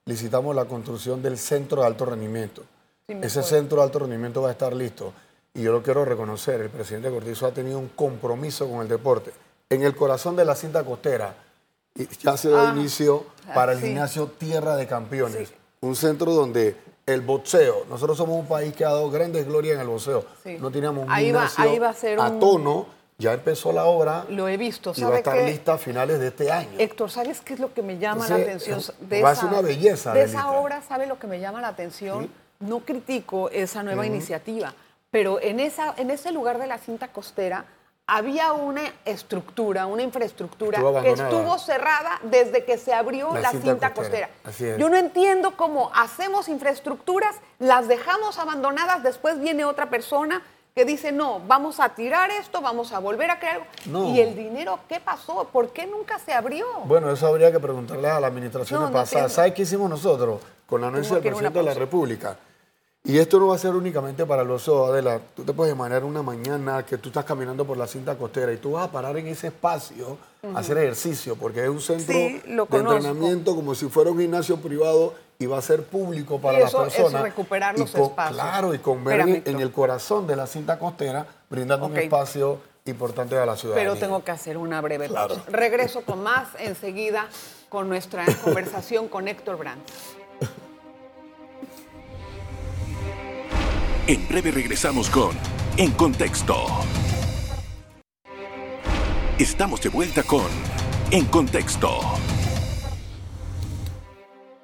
licitamos 0.05 0.55
la 0.55 0.65
construcción 0.65 1.21
del 1.21 1.37
centro 1.37 1.81
de 1.81 1.87
alto 1.87 2.05
rendimiento. 2.05 2.63
Ese 3.07 3.43
centro 3.43 3.77
de 3.77 3.83
alto 3.83 3.99
rendimiento 3.99 4.41
va 4.41 4.49
a 4.49 4.51
estar 4.51 4.73
listo. 4.73 5.13
Y 5.53 5.61
yo 5.61 5.71
lo 5.71 5.81
quiero 5.81 6.03
reconocer, 6.03 6.59
el 6.61 6.69
presidente 6.69 7.09
Cortizo 7.09 7.45
ha 7.45 7.51
tenido 7.51 7.79
un 7.79 7.89
compromiso 7.89 8.69
con 8.69 8.81
el 8.81 8.87
deporte 8.87 9.31
en 9.69 9.83
el 9.83 9.95
corazón 9.95 10.35
de 10.35 10.45
la 10.45 10.55
cinta 10.55 10.83
costera, 10.83 11.35
ya 12.21 12.37
se 12.37 12.49
da 12.49 12.69
ah, 12.69 12.73
inicio 12.75 13.25
para 13.53 13.73
el 13.73 13.79
gimnasio 13.79 14.27
Tierra 14.27 14.75
de 14.75 14.87
Campeones, 14.87 15.53
un 15.81 15.95
centro 15.95 16.33
donde 16.33 16.75
el 17.05 17.21
boxeo, 17.21 17.85
nosotros 17.89 18.17
somos 18.17 18.37
un 18.39 18.47
país 18.47 18.73
que 18.73 18.83
ha 18.83 18.89
dado 18.89 19.09
grandes 19.09 19.45
glorias 19.45 19.75
en 19.75 19.81
el 19.81 19.87
boxeo, 19.87 20.25
no 20.59 20.71
teníamos 20.71 21.07
un 21.07 21.15
gimnasio 21.15 22.21
a, 22.21 22.39
tono, 22.39 22.87
ya 23.17 23.33
empezó 23.33 23.71
la 23.71 23.85
obra. 23.85 24.25
Lo 24.29 24.49
he 24.49 24.57
visto. 24.57 24.91
Y 24.95 25.01
va 25.03 25.15
a 25.15 25.17
estar 25.17 25.37
lista 25.37 25.73
a 25.73 25.77
finales 25.77 26.19
de 26.19 26.27
este 26.27 26.51
año. 26.51 26.71
Héctor, 26.77 27.09
¿sabes 27.09 27.39
qué 27.41 27.53
es 27.53 27.59
lo 27.59 27.73
que 27.73 27.81
me 27.81 27.97
llama 27.97 28.27
la 28.27 28.35
atención? 28.35 28.81
De 28.99 29.21
va 29.21 29.29
a 29.29 29.35
ser 29.35 29.45
una 29.45 29.61
belleza. 29.61 30.13
De 30.13 30.23
esa 30.23 30.51
obra, 30.51 30.81
¿sabe 30.81 31.07
lo 31.07 31.17
que 31.17 31.27
me 31.27 31.39
llama 31.39 31.61
la 31.61 31.69
atención? 31.69 32.29
No 32.59 32.79
critico 32.79 33.49
esa 33.49 33.83
nueva 33.83 34.05
iniciativa, 34.05 34.73
pero 35.11 35.41
en, 35.41 35.59
esa, 35.59 35.93
en 35.97 36.09
ese 36.09 36.31
lugar 36.31 36.57
de 36.59 36.67
la 36.67 36.77
cinta 36.77 37.09
costera 37.09 37.65
había 38.07 38.53
una 38.53 38.83
estructura, 39.03 39.87
una 39.87 40.03
infraestructura 40.03 40.79
que 41.01 41.11
estuvo 41.11 41.57
cerrada 41.57 42.19
desde 42.23 42.63
que 42.63 42.77
se 42.77 42.93
abrió 42.93 43.33
la, 43.35 43.51
cinta, 43.51 43.93
costera. 43.93 44.29
Yo 44.77 44.89
no 44.89 44.95
entiendo 44.95 45.57
cómo 45.57 45.91
hacemos 45.93 46.47
infraestructuras, 46.47 47.35
las 47.57 47.87
dejamos 47.87 48.37
abandonadas, 48.37 49.01
después 49.01 49.39
viene 49.39 49.65
otra 49.65 49.89
persona 49.89 50.43
que 50.75 50.85
dice, 50.85 51.13
no, 51.13 51.39
vamos 51.47 51.79
a 51.79 51.89
tirar 51.95 52.29
esto, 52.31 52.61
vamos 52.61 52.91
a 52.91 52.99
volver 52.99 53.31
a 53.31 53.39
crear 53.39 53.65
¿Y 53.85 54.19
el 54.19 54.35
dinero 54.35 54.79
qué 54.89 54.99
pasó? 54.99 55.47
¿Por 55.51 55.69
qué 55.69 55.87
nunca 55.87 56.19
se 56.19 56.33
abrió? 56.33 56.65
Bueno, 56.83 57.09
eso 57.09 57.27
habría 57.27 57.49
que 57.51 57.61
preguntarle 57.61 58.09
a 58.09 58.19
la 58.19 58.27
administración 58.27 58.91
pasada. 58.91 59.29
¿Sabes 59.29 59.53
qué 59.53 59.61
hicimos 59.61 59.89
nosotros 59.89 60.41
con 60.65 60.81
la 60.81 60.87
anuncia 60.87 61.15
del 61.15 61.23
presidente 61.23 61.59
de 61.59 61.65
la 61.65 61.73
República? 61.73 62.37
Y 63.07 63.19
esto 63.19 63.39
no 63.39 63.47
va 63.47 63.55
a 63.55 63.59
ser 63.59 63.75
únicamente 63.75 64.25
para 64.25 64.43
los 64.43 64.67
ojos, 64.67 64.89
Adela. 64.89 65.21
Tú 65.35 65.43
te 65.43 65.53
puedes 65.53 65.75
imaginar 65.75 66.03
una 66.03 66.23
mañana 66.23 66.83
que 66.83 66.97
tú 66.97 67.09
estás 67.09 67.23
caminando 67.23 67.63
por 67.63 67.77
la 67.77 67.85
cinta 67.85 68.17
costera 68.17 68.51
y 68.51 68.57
tú 68.57 68.71
vas 68.71 68.87
a 68.87 68.91
parar 68.91 69.15
en 69.17 69.27
ese 69.27 69.47
espacio 69.47 70.17
a 70.55 70.59
hacer 70.59 70.79
ejercicio, 70.79 71.35
porque 71.35 71.63
es 71.63 71.69
un 71.69 71.81
centro 71.81 72.15
de 72.15 72.41
entrenamiento 72.47 73.55
como 73.55 73.75
si 73.75 73.87
fuera 73.89 74.09
un 74.09 74.19
gimnasio 74.19 74.57
privado 74.57 75.13
y 75.37 75.45
va 75.45 75.59
a 75.59 75.61
ser 75.61 75.83
público 75.83 76.39
para 76.39 76.59
las 76.59 76.73
personas. 76.73 77.13
Eso 77.13 77.23
recuperar 77.23 77.77
los 77.77 77.93
espacios. 77.93 78.41
Claro, 78.41 78.73
y 78.73 78.79
convertir 78.79 79.43
en, 79.45 79.59
el 79.59 79.71
corazón 79.71 80.25
de 80.25 80.35
la 80.35 80.47
cinta 80.47 80.79
costera, 80.79 81.27
brindando 81.47 81.85
un 81.85 81.97
espacio 81.97 82.59
importante 82.85 83.37
a 83.37 83.45
la 83.45 83.55
ciudad. 83.55 83.75
Pero 83.75 83.95
tengo 83.95 84.23
que 84.23 84.31
hacer 84.31 84.57
una 84.57 84.81
breve 84.81 85.09
pausa. 85.09 85.43
Regreso 85.47 86.01
con 86.01 86.23
más 86.23 86.47
enseguida 86.57 87.27
con 87.69 87.87
nuestra 87.87 88.25
conversación 88.43 89.07
con 89.07 89.27
Héctor 89.27 89.57
Brandt. 89.57 89.83
En 94.07 94.27
breve 94.27 94.51
regresamos 94.51 95.09
con 95.09 95.35
En 95.77 95.89
Contexto. 95.93 96.67
Estamos 99.39 99.81
de 99.81 99.89
vuelta 99.89 100.21
con 100.21 100.45
En 101.09 101.25
Contexto. 101.25 101.89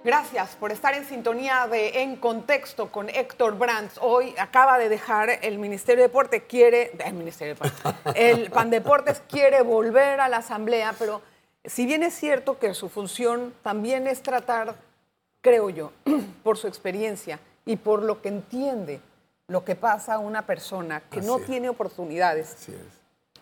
Gracias 0.04 0.56
por 0.58 0.72
estar 0.72 0.94
en 0.94 1.06
sintonía 1.06 1.66
de 1.66 2.04
En 2.04 2.18
Contexto 2.18 2.92
con 2.92 3.10
Héctor 3.10 3.58
Brands. 3.58 3.98
Hoy 4.00 4.36
acaba 4.38 4.78
de 4.78 4.90
dejar 4.90 5.32
el 5.42 5.58
Ministerio 5.58 6.04
de 6.04 6.10
Deporte, 6.10 6.44
quiere, 6.44 6.92
el 7.04 7.14
Ministerio 7.16 7.56
de 7.56 7.62
Deporte, 7.62 8.34
el 8.34 8.52
Pandeportes 8.52 9.24
quiere 9.28 9.64
volver 9.64 10.20
a 10.20 10.30
la 10.30 10.38
Asamblea, 10.38 10.94
pero 11.00 11.20
si 11.66 11.88
bien 11.88 12.04
es 12.04 12.14
cierto 12.14 12.60
que 12.60 12.76
su 12.76 12.90
función 12.90 13.56
también 13.64 14.06
es 14.06 14.22
tratar, 14.22 14.76
creo 15.42 15.72
yo, 15.72 15.94
por 16.44 16.60
su 16.60 16.68
experiencia 16.68 17.40
y 17.66 17.78
por 17.78 18.04
lo 18.04 18.22
que 18.22 18.30
entiende 18.30 19.02
lo 19.52 19.66
que 19.66 19.76
pasa 19.76 20.14
a 20.14 20.20
una 20.20 20.46
persona 20.46 21.02
que 21.02 21.20
no 21.20 21.40
tiene 21.40 21.68
oportunidades 21.68 22.70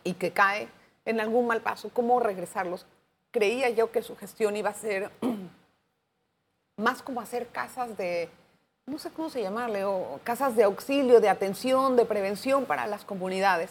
y 0.03 0.13
que 0.15 0.31
cae 0.31 0.67
en 1.05 1.19
algún 1.19 1.45
mal 1.45 1.61
paso, 1.61 1.91
cómo 1.93 2.19
regresarlos. 2.19 2.87
Creía 3.29 3.69
yo 3.69 3.91
que 3.91 4.01
su 4.01 4.17
gestión 4.17 4.57
iba 4.57 4.71
a 4.71 4.73
ser 4.73 5.11
más 6.77 7.03
como 7.03 7.21
hacer 7.21 7.49
casas 7.49 7.95
de, 7.95 8.27
no 8.87 8.97
sé 8.97 9.11
cómo 9.11 9.29
se 9.29 9.43
llamarle, 9.43 9.85
o 9.85 10.19
casas 10.23 10.55
de 10.55 10.63
auxilio, 10.63 11.21
de 11.21 11.29
atención, 11.29 11.95
de 11.95 12.05
prevención 12.05 12.65
para 12.65 12.87
las 12.87 13.05
comunidades, 13.05 13.69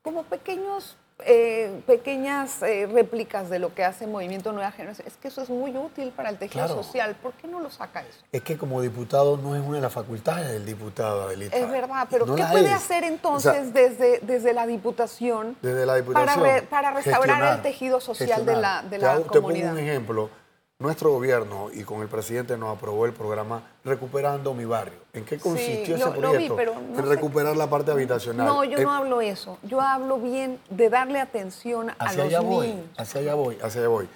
como 0.00 0.22
pequeños 0.22 0.96
eh, 1.26 1.82
pequeñas 1.86 2.62
eh, 2.62 2.88
réplicas 2.92 3.50
de 3.50 3.58
lo 3.58 3.74
que 3.74 3.84
hace 3.84 4.06
Movimiento 4.06 4.52
Nueva 4.52 4.72
Generación. 4.72 5.06
Es 5.06 5.16
que 5.16 5.28
eso 5.28 5.42
es 5.42 5.50
muy 5.50 5.76
útil 5.76 6.10
para 6.10 6.30
el 6.30 6.38
tejido 6.38 6.68
social. 6.68 7.14
¿Por 7.22 7.32
qué 7.34 7.48
no 7.48 7.60
lo 7.60 7.70
saca 7.70 8.00
eso? 8.00 8.18
Es 8.32 8.42
que 8.42 8.56
como 8.56 8.80
diputado 8.80 9.36
no 9.36 9.54
es 9.56 9.62
una 9.62 9.76
de 9.76 9.82
las 9.82 9.92
facultades 9.92 10.50
del 10.50 10.64
diputado. 10.64 11.30
Es 11.30 11.70
verdad, 11.70 12.06
pero 12.10 12.26
¿qué 12.34 12.44
puede 12.50 12.72
hacer 12.72 13.04
entonces 13.04 13.72
desde, 13.72 14.20
desde 14.20 14.52
la 14.52 14.66
diputación, 14.66 15.56
desde 15.62 15.86
la 15.86 15.96
diputación 15.96 16.40
para, 16.40 16.62
para 16.62 16.90
restaurar 16.92 17.56
el 17.56 17.62
tejido 17.62 18.00
social 18.00 18.44
de 18.44 18.56
la, 18.56 18.82
de 18.82 18.98
la 18.98 19.14
comunidad? 19.20 19.30
Te 19.32 19.40
pongo 19.40 19.72
un 19.72 19.78
ejemplo 19.78 20.41
nuestro 20.82 21.10
gobierno 21.12 21.70
y 21.72 21.84
con 21.84 22.02
el 22.02 22.08
presidente 22.08 22.58
nos 22.58 22.76
aprobó 22.76 23.06
el 23.06 23.12
programa 23.12 23.62
Recuperando 23.84 24.52
mi 24.52 24.64
barrio. 24.64 24.98
¿En 25.12 25.24
qué 25.24 25.38
consistió 25.38 25.96
ese 25.96 26.10
proyecto? 26.10 26.60
en 26.60 27.08
recuperar 27.08 27.56
la 27.56 27.70
parte 27.70 27.90
habitacional. 27.90 28.46
No, 28.46 28.64
yo 28.64 28.78
no 28.82 28.92
hablo 28.92 29.20
eso. 29.20 29.58
Yo 29.62 29.80
hablo 29.80 30.18
bien 30.18 30.58
de 30.68 30.90
darle 30.90 31.20
atención 31.20 31.90
a 31.98 32.12
los 32.12 32.26
allá 32.26 32.40
Voy, 32.40 32.74
hacia 32.96 33.20
allá 33.20 33.34
voy, 33.34 33.58
hacia 33.62 33.80
allá 33.80 33.88
voy. 33.88 34.08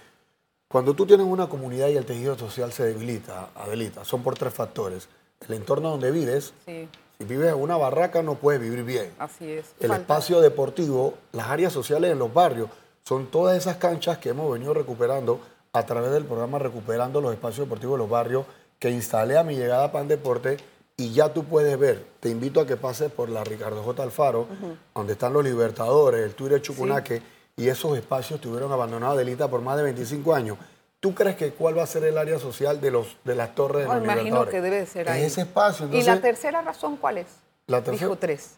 Cuando 0.68 0.94
tú 0.94 1.06
tienes 1.06 1.26
una 1.26 1.48
comunidad 1.48 1.88
y 1.88 1.96
el 1.96 2.04
tejido 2.04 2.36
social 2.36 2.72
se 2.72 2.84
debilita, 2.84 3.50
Adelita, 3.54 4.04
son 4.04 4.22
por 4.22 4.36
tres 4.36 4.52
factores. 4.52 5.08
El 5.46 5.54
entorno 5.54 5.90
donde 5.90 6.10
vives, 6.10 6.52
si 6.66 6.88
vives 7.24 7.52
en 7.52 7.60
una 7.60 7.76
barraca 7.76 8.22
no 8.22 8.34
puedes 8.34 8.60
vivir 8.60 8.82
bien. 8.82 9.12
Así 9.18 9.50
es. 9.52 9.66
El 9.78 9.92
espacio 9.92 10.40
deportivo, 10.40 11.14
las 11.32 11.46
áreas 11.48 11.72
sociales 11.72 12.10
en 12.10 12.18
los 12.18 12.34
barrios, 12.34 12.68
son 13.04 13.26
todas 13.28 13.56
esas 13.56 13.76
canchas 13.76 14.18
que 14.18 14.30
hemos 14.30 14.52
venido 14.52 14.74
recuperando 14.74 15.40
a 15.76 15.84
través 15.84 16.10
del 16.10 16.24
programa 16.24 16.58
Recuperando 16.58 17.20
los 17.20 17.34
Espacios 17.34 17.66
Deportivos 17.66 17.96
de 17.96 17.98
los 17.98 18.08
Barrios 18.08 18.46
que 18.78 18.90
instalé 18.90 19.36
a 19.36 19.42
mi 19.42 19.56
llegada 19.56 19.84
a 19.84 19.92
Pan 19.92 20.08
Deporte 20.08 20.56
y 20.96 21.12
ya 21.12 21.34
tú 21.34 21.44
puedes 21.44 21.78
ver, 21.78 22.02
te 22.20 22.30
invito 22.30 22.62
a 22.62 22.66
que 22.66 22.78
pases 22.78 23.12
por 23.12 23.28
la 23.28 23.44
Ricardo 23.44 23.82
J. 23.82 24.02
Alfaro, 24.02 24.46
donde 24.94 25.12
están 25.12 25.34
los 25.34 25.44
Libertadores, 25.44 26.24
el 26.24 26.34
Tuire 26.34 26.62
Chucunaque, 26.62 27.20
y 27.56 27.68
esos 27.68 27.96
espacios 27.98 28.38
estuvieron 28.38 28.72
abandonados 28.72 29.18
de 29.18 29.24
Delita 29.24 29.48
por 29.48 29.60
más 29.60 29.76
de 29.76 29.82
25 29.82 30.34
años. 30.34 30.56
¿Tú 30.98 31.14
crees 31.14 31.36
que 31.36 31.52
cuál 31.52 31.76
va 31.76 31.82
a 31.82 31.86
ser 31.86 32.04
el 32.04 32.16
área 32.16 32.38
social 32.38 32.80
de, 32.80 32.90
los, 32.90 33.18
de 33.24 33.34
las 33.34 33.54
torres 33.54 33.86
de 33.86 33.94
los 33.94 34.02
imagino 34.02 34.46
que 34.46 34.62
debe 34.62 34.86
ser 34.86 35.10
ahí. 35.10 35.24
ese 35.24 35.42
espacio. 35.42 35.90
¿Y 35.92 36.02
la 36.02 36.22
tercera 36.22 36.62
razón 36.62 36.96
cuál 36.96 37.18
es? 37.18 37.26
La 37.66 37.82
tercera. 37.82 38.06
Dijo 38.06 38.16
tres. 38.16 38.54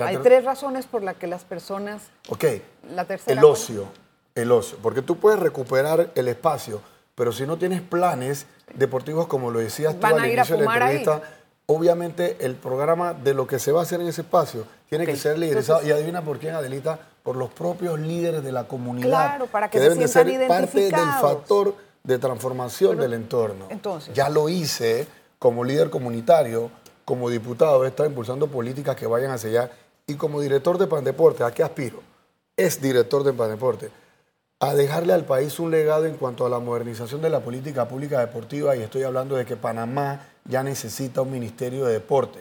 Hay 0.00 0.16
tres 0.16 0.44
razones 0.44 0.86
por 0.86 1.02
las 1.02 1.16
que 1.16 1.26
las 1.26 1.44
personas... 1.44 2.04
Ok. 2.30 2.44
La 2.94 3.04
tercera... 3.04 3.38
El 3.38 3.44
ocio 3.44 3.88
el 4.34 4.52
ocio, 4.52 4.78
porque 4.82 5.02
tú 5.02 5.18
puedes 5.18 5.38
recuperar 5.38 6.10
el 6.14 6.28
espacio, 6.28 6.80
pero 7.14 7.32
si 7.32 7.46
no 7.46 7.58
tienes 7.58 7.80
planes 7.82 8.46
deportivos, 8.74 9.26
como 9.26 9.50
lo 9.50 9.58
decías 9.58 9.98
tú 9.98 10.06
al 10.06 10.26
inicio 10.26 10.56
de 10.56 10.64
la 10.64 10.74
entrevista, 10.74 11.22
obviamente 11.66 12.38
el 12.40 12.54
programa 12.54 13.14
de 13.14 13.34
lo 13.34 13.46
que 13.46 13.58
se 13.58 13.72
va 13.72 13.80
a 13.80 13.82
hacer 13.82 14.00
en 14.00 14.08
ese 14.08 14.22
espacio 14.22 14.64
tiene 14.88 15.06
que 15.06 15.16
ser 15.16 15.38
liderizado. 15.38 15.86
y 15.86 15.90
adivina 15.90 16.22
por 16.22 16.38
quién, 16.38 16.54
Adelita, 16.54 16.98
por 17.22 17.36
los 17.36 17.50
propios 17.50 18.00
líderes 18.00 18.42
de 18.42 18.52
la 18.52 18.64
comunidad. 18.64 19.08
Claro, 19.08 19.46
para 19.46 19.70
que, 19.70 19.78
deben 19.78 19.98
de 19.98 20.08
ser 20.08 20.48
parte 20.48 20.80
del 20.80 20.94
factor 21.20 21.74
de 22.02 22.18
transformación 22.18 22.98
del 22.98 23.14
entorno. 23.14 23.66
Entonces. 23.70 24.14
Ya 24.14 24.28
lo 24.28 24.48
hice 24.48 25.06
como 25.38 25.64
líder 25.64 25.90
comunitario, 25.90 26.70
como 27.04 27.30
diputado, 27.30 27.84
he 27.84 27.88
estado 27.88 28.08
impulsando 28.08 28.48
políticas 28.48 28.96
que 28.96 29.06
vayan 29.06 29.30
hacia 29.30 29.50
allá. 29.50 29.70
Y 30.06 30.14
como 30.14 30.40
director 30.40 30.78
de 30.78 30.86
Pandeporte, 30.86 31.44
¿a 31.44 31.52
qué 31.52 31.62
aspiro? 31.62 32.00
Es 32.56 32.80
director 32.80 33.22
de 33.22 33.32
Pandeporte 33.32 34.01
a 34.62 34.74
dejarle 34.74 35.12
al 35.12 35.24
país 35.24 35.58
un 35.58 35.72
legado 35.72 36.06
en 36.06 36.14
cuanto 36.14 36.46
a 36.46 36.48
la 36.48 36.60
modernización 36.60 37.20
de 37.20 37.28
la 37.28 37.40
política 37.40 37.88
pública 37.88 38.20
deportiva 38.20 38.76
y 38.76 38.82
estoy 38.82 39.02
hablando 39.02 39.34
de 39.34 39.44
que 39.44 39.56
Panamá 39.56 40.20
ya 40.44 40.62
necesita 40.62 41.20
un 41.20 41.32
ministerio 41.32 41.84
de 41.84 41.94
deporte. 41.94 42.38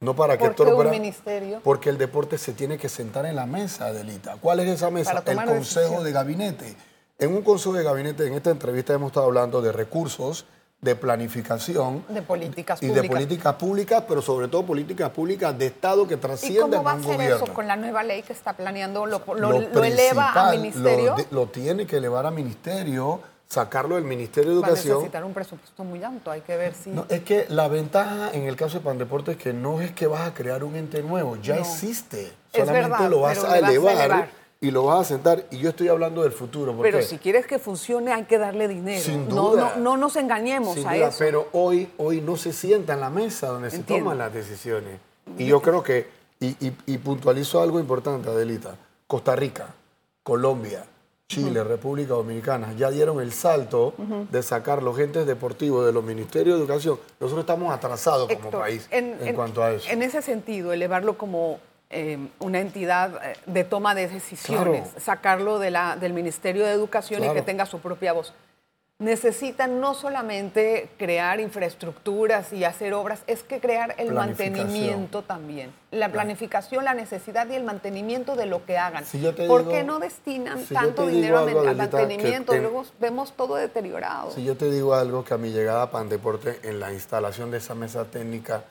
No 0.00 0.16
para 0.16 0.38
que 0.38 0.48
¿Por 0.48 0.66
un 0.66 0.90
ministerio? 0.90 1.60
Porque 1.62 1.90
el 1.90 1.98
deporte 1.98 2.38
se 2.38 2.54
tiene 2.54 2.78
que 2.78 2.88
sentar 2.88 3.26
en 3.26 3.36
la 3.36 3.44
mesa, 3.44 3.88
Adelita. 3.88 4.38
¿Cuál 4.40 4.60
es 4.60 4.68
esa 4.68 4.90
mesa? 4.90 5.22
El 5.26 5.44
Consejo 5.44 6.02
de 6.02 6.10
Gabinete. 6.10 6.74
En 7.18 7.34
un 7.34 7.42
Consejo 7.42 7.74
de 7.74 7.84
Gabinete, 7.84 8.26
en 8.26 8.32
esta 8.32 8.48
entrevista 8.48 8.94
hemos 8.94 9.08
estado 9.08 9.26
hablando 9.26 9.60
de 9.60 9.70
recursos, 9.70 10.46
de 10.80 10.94
planificación. 10.94 12.04
De 12.08 12.22
políticas 12.22 12.78
públicas. 12.78 12.98
Y 12.98 13.02
de 13.02 13.08
políticas 13.08 13.54
públicas, 13.54 14.04
pero 14.06 14.22
sobre 14.22 14.48
todo 14.48 14.64
políticas 14.64 15.10
públicas 15.10 15.56
de 15.58 15.66
Estado 15.66 16.06
que 16.06 16.16
trascienden 16.16 16.68
¿Y 16.68 16.70
cómo 16.70 16.84
va 16.84 16.92
a 16.92 16.94
hacer 16.94 17.20
eso 17.20 17.46
con 17.52 17.66
la 17.66 17.76
nueva 17.76 18.04
ley 18.04 18.22
que 18.22 18.32
está 18.32 18.52
planeando? 18.52 19.04
¿Lo, 19.06 19.22
lo, 19.34 19.84
eleva 19.84 20.32
a 20.32 20.52
ministerio? 20.52 21.16
Lo, 21.32 21.46
tiene 21.48 21.84
que 21.84 21.96
elevar 21.96 22.26
a 22.26 22.30
ministerio, 22.30 23.20
sacarlo 23.48 23.96
del 23.96 24.04
Ministerio 24.04 24.50
de 24.50 24.56
Educación. 24.56 24.88
Va 24.88 24.94
a 24.94 24.98
necesitar 24.98 25.24
un 25.24 25.34
presupuesto 25.34 25.82
muy 25.82 26.04
alto, 26.04 26.30
hay 26.30 26.42
que 26.42 26.56
ver 26.56 26.74
si... 26.74 26.90
No, 26.90 27.06
es 27.08 27.24
que 27.24 27.46
la 27.48 27.66
ventaja 27.66 28.30
en 28.32 28.44
el 28.44 28.54
caso 28.54 28.78
de 28.78 28.84
Pandeporte 28.84 29.32
es 29.32 29.36
que 29.36 29.52
no 29.52 29.80
es 29.80 29.90
que 29.92 30.06
vas 30.06 30.28
a 30.28 30.34
crear 30.34 30.62
un 30.62 30.76
ente 30.76 31.02
nuevo, 31.02 31.36
ya 31.36 31.56
existe. 31.56 32.32
Solamente 32.54 33.08
lo 33.08 33.22
vas 33.22 33.42
a 33.42 33.58
elevar 33.58 34.28
y 34.60 34.70
lo 34.70 34.84
vas 34.84 35.00
a 35.00 35.04
sentar. 35.04 35.44
Y 35.50 35.58
yo 35.58 35.70
estoy 35.70 35.88
hablando 35.88 36.22
del 36.22 36.32
futuro. 36.32 36.76
pero 36.80 37.02
si 37.02 37.18
quieres 37.18 37.46
que 37.46 37.58
funcione, 37.58 38.12
hay 38.12 38.24
que 38.24 38.38
darle 38.38 38.68
dinero. 38.68 39.02
Sin 39.02 39.28
duda. 39.28 39.76
No, 39.76 39.96
nos 39.96 40.16
engañemos 40.16 40.84
a 40.84 40.96
eso. 40.96 41.16
Pero 41.18 41.48
hoy, 41.52 41.88
hoy 41.98 42.20
no 42.20 42.36
se 42.36 42.52
sienta 42.52 42.94
en 42.94 43.00
la 43.00 43.10
mesa 43.10 43.48
donde 43.48 43.70
se 43.70 43.80
toman 43.80 44.18
las 44.18 44.32
decisiones. 44.32 44.98
Y 45.36 45.46
yo 45.46 45.60
creo 45.60 45.82
que, 45.82 46.08
y, 46.40 46.98
puntualizo 46.98 47.60
algo 47.60 47.78
importante, 47.78 48.28
Adelita, 48.30 48.76
Costa 49.06 49.36
Rica, 49.36 49.74
Colombia, 50.22 50.84
Chile, 51.28 51.62
República 51.62 52.14
Dominicana, 52.14 52.72
ya 52.72 52.90
dieron 52.90 53.20
el 53.20 53.32
salto 53.32 53.94
de 54.30 54.42
sacar 54.42 54.82
los 54.82 54.98
entes 54.98 55.26
deportivos 55.26 55.84
de 55.84 55.92
los 55.92 56.02
ministerios 56.02 56.56
de 56.56 56.64
educación. 56.64 56.98
Nosotros 57.20 57.42
estamos 57.42 57.72
atrasados 57.72 58.32
como 58.32 58.50
país 58.50 58.88
en, 58.90 59.34
cuanto 59.34 59.62
a 59.62 59.72
eso. 59.72 59.88
En 59.90 60.02
ese 60.02 60.22
sentido, 60.22 60.72
elevarlo 60.72 61.18
como 61.18 61.60
Em, 61.90 62.28
una 62.38 62.60
entidad 62.60 63.18
eh, 63.24 63.34
de 63.46 63.64
toma 63.64 63.94
de 63.94 64.08
decisiones, 64.08 64.90
sacarlo 64.98 65.58
de 65.58 65.70
la, 65.70 65.96
del 65.96 66.12
Ministerio 66.12 66.66
de 66.66 66.72
Educación 66.72 67.24
y 67.24 67.32
que 67.32 67.40
tenga 67.40 67.64
su 67.64 67.78
propia 67.78 68.12
voz. 68.12 68.34
Necesitan 68.98 69.80
no 69.80 69.94
solamente 69.94 70.90
crear 70.98 71.40
infraestructuras 71.40 72.52
y 72.52 72.64
hacer 72.64 72.92
obras, 72.92 73.22
es 73.26 73.42
que 73.42 73.58
crear 73.58 73.94
el 73.96 74.12
mantenimiento 74.12 75.22
también. 75.22 75.72
La 75.90 76.10
planificación, 76.10 76.84
la 76.84 76.92
necesidad 76.92 77.48
y 77.48 77.54
el 77.54 77.64
mantenimiento 77.64 78.36
de 78.36 78.44
lo 78.44 78.66
que 78.66 78.76
hagan. 78.76 79.04
¿Por 79.46 79.70
qué 79.70 79.82
no 79.82 79.98
destinan 79.98 80.62
tanto 80.66 81.06
dinero 81.06 81.38
al 81.38 81.76
mantenimiento? 81.76 82.54
Luego 82.54 82.84
vemos 83.00 83.32
todo 83.32 83.54
deteriorado. 83.54 84.32
Si 84.32 84.44
yo 84.44 84.58
te 84.58 84.70
digo 84.70 84.94
algo 84.94 85.24
que 85.24 85.32
a 85.32 85.38
mi 85.38 85.52
llegada 85.52 85.84
a 85.84 85.90
Pandeporte, 85.90 86.58
en 86.64 86.80
la 86.80 86.92
instalación 86.92 87.50
de 87.50 87.58
esa 87.58 87.74
mesa 87.74 88.04
técnica, 88.04 88.64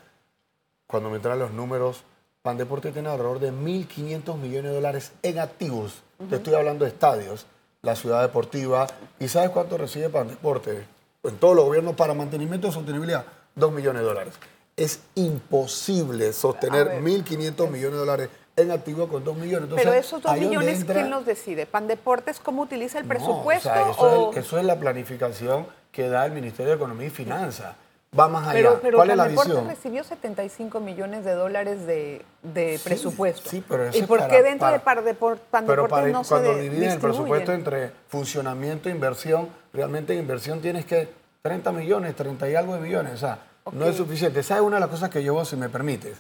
cuando 0.85 1.09
me 1.09 1.15
entran 1.15 1.39
los 1.39 1.51
números, 1.51 2.03
Pandeporte 2.47 2.93
tiene 2.93 3.09
alrededor 3.09 3.39
de 3.39 3.51
1.500 3.51 4.37
millones 4.37 4.71
de 4.71 4.75
dólares 4.75 5.11
en 5.21 5.39
activos. 5.39 6.01
Te 6.29 6.37
estoy 6.37 6.53
hablando 6.53 6.85
de 6.85 6.91
estadios, 6.91 7.45
la 7.81 7.93
ciudad 7.93 8.21
deportiva. 8.21 8.87
¿Y 9.19 9.27
sabes 9.27 9.49
cuánto 9.49 9.77
recibe 9.77 10.07
Pandeporte? 10.07 10.85
En 11.25 11.35
todos 11.39 11.57
los 11.57 11.65
gobiernos 11.65 11.95
para 11.95 12.13
mantenimiento 12.13 12.67
de 12.67 12.73
sostenibilidad, 12.73 13.25
2 13.55 13.73
millones 13.73 14.01
de 14.01 14.07
dólares. 14.07 14.33
Es 14.77 15.01
imposible 15.15 16.31
sostener 16.31 17.01
1.500 17.01 17.69
millones 17.69 17.91
de 17.91 17.97
dólares 17.97 18.29
en 18.55 18.71
activos 18.71 19.09
con 19.09 19.25
2 19.25 19.35
millones. 19.35 19.69
Pero 19.75 19.91
esos 19.91 20.21
2 20.21 20.37
millones, 20.37 20.85
¿quién 20.85 21.09
los 21.09 21.25
decide? 21.25 21.65
¿Pandeportes 21.65 22.39
cómo 22.39 22.61
utiliza 22.61 22.97
el 22.97 23.05
presupuesto? 23.05 23.69
eso, 23.69 24.31
Es, 24.31 24.37
eso 24.45 24.57
es 24.57 24.63
la 24.63 24.79
planificación 24.79 25.67
que 25.91 26.07
da 26.07 26.25
el 26.25 26.31
Ministerio 26.31 26.69
de 26.69 26.77
Economía 26.77 27.07
y 27.07 27.09
Finanzas 27.09 27.75
va 28.17 28.27
más 28.27 28.47
allá. 28.47 28.79
Pero, 28.81 28.97
¿Cuál 28.97 29.11
es 29.11 29.17
la 29.17 29.27
visión? 29.27 29.67
recibió 29.67 30.03
75 30.03 30.79
millones 30.79 31.25
de 31.25 31.33
dólares 31.33 31.85
de, 31.85 32.79
presupuesto. 32.83 33.49
Sí, 33.49 33.63
pero 33.67 33.89
¿Y 33.93 34.03
por 34.03 34.27
qué 34.27 34.43
dentro 34.43 34.71
de 34.71 34.79
Pandeportes 34.79 35.45
pero 35.65 35.87
para, 35.87 36.07
no 36.07 36.23
cuando 36.23 36.55
dividen 36.55 36.91
el 36.91 36.99
presupuesto 36.99 37.53
entre 37.53 37.91
funcionamiento 38.07 38.89
e 38.89 38.91
inversión, 38.91 39.49
realmente 39.73 40.13
en 40.13 40.19
inversión 40.19 40.61
tienes 40.61 40.85
que 40.85 41.09
30 41.41 41.71
millones, 41.71 42.15
30 42.15 42.49
y 42.49 42.55
algo 42.55 42.75
de 42.75 42.81
millones. 42.81 43.13
O 43.13 43.17
sea, 43.17 43.39
no 43.71 43.85
es 43.85 43.95
suficiente. 43.95 44.43
¿Sabes 44.43 44.63
una 44.63 44.77
de 44.77 44.81
las 44.81 44.89
cosas 44.89 45.09
que 45.09 45.23
yo, 45.23 45.43
si 45.45 45.55
me 45.55 45.69
permites? 45.69 46.17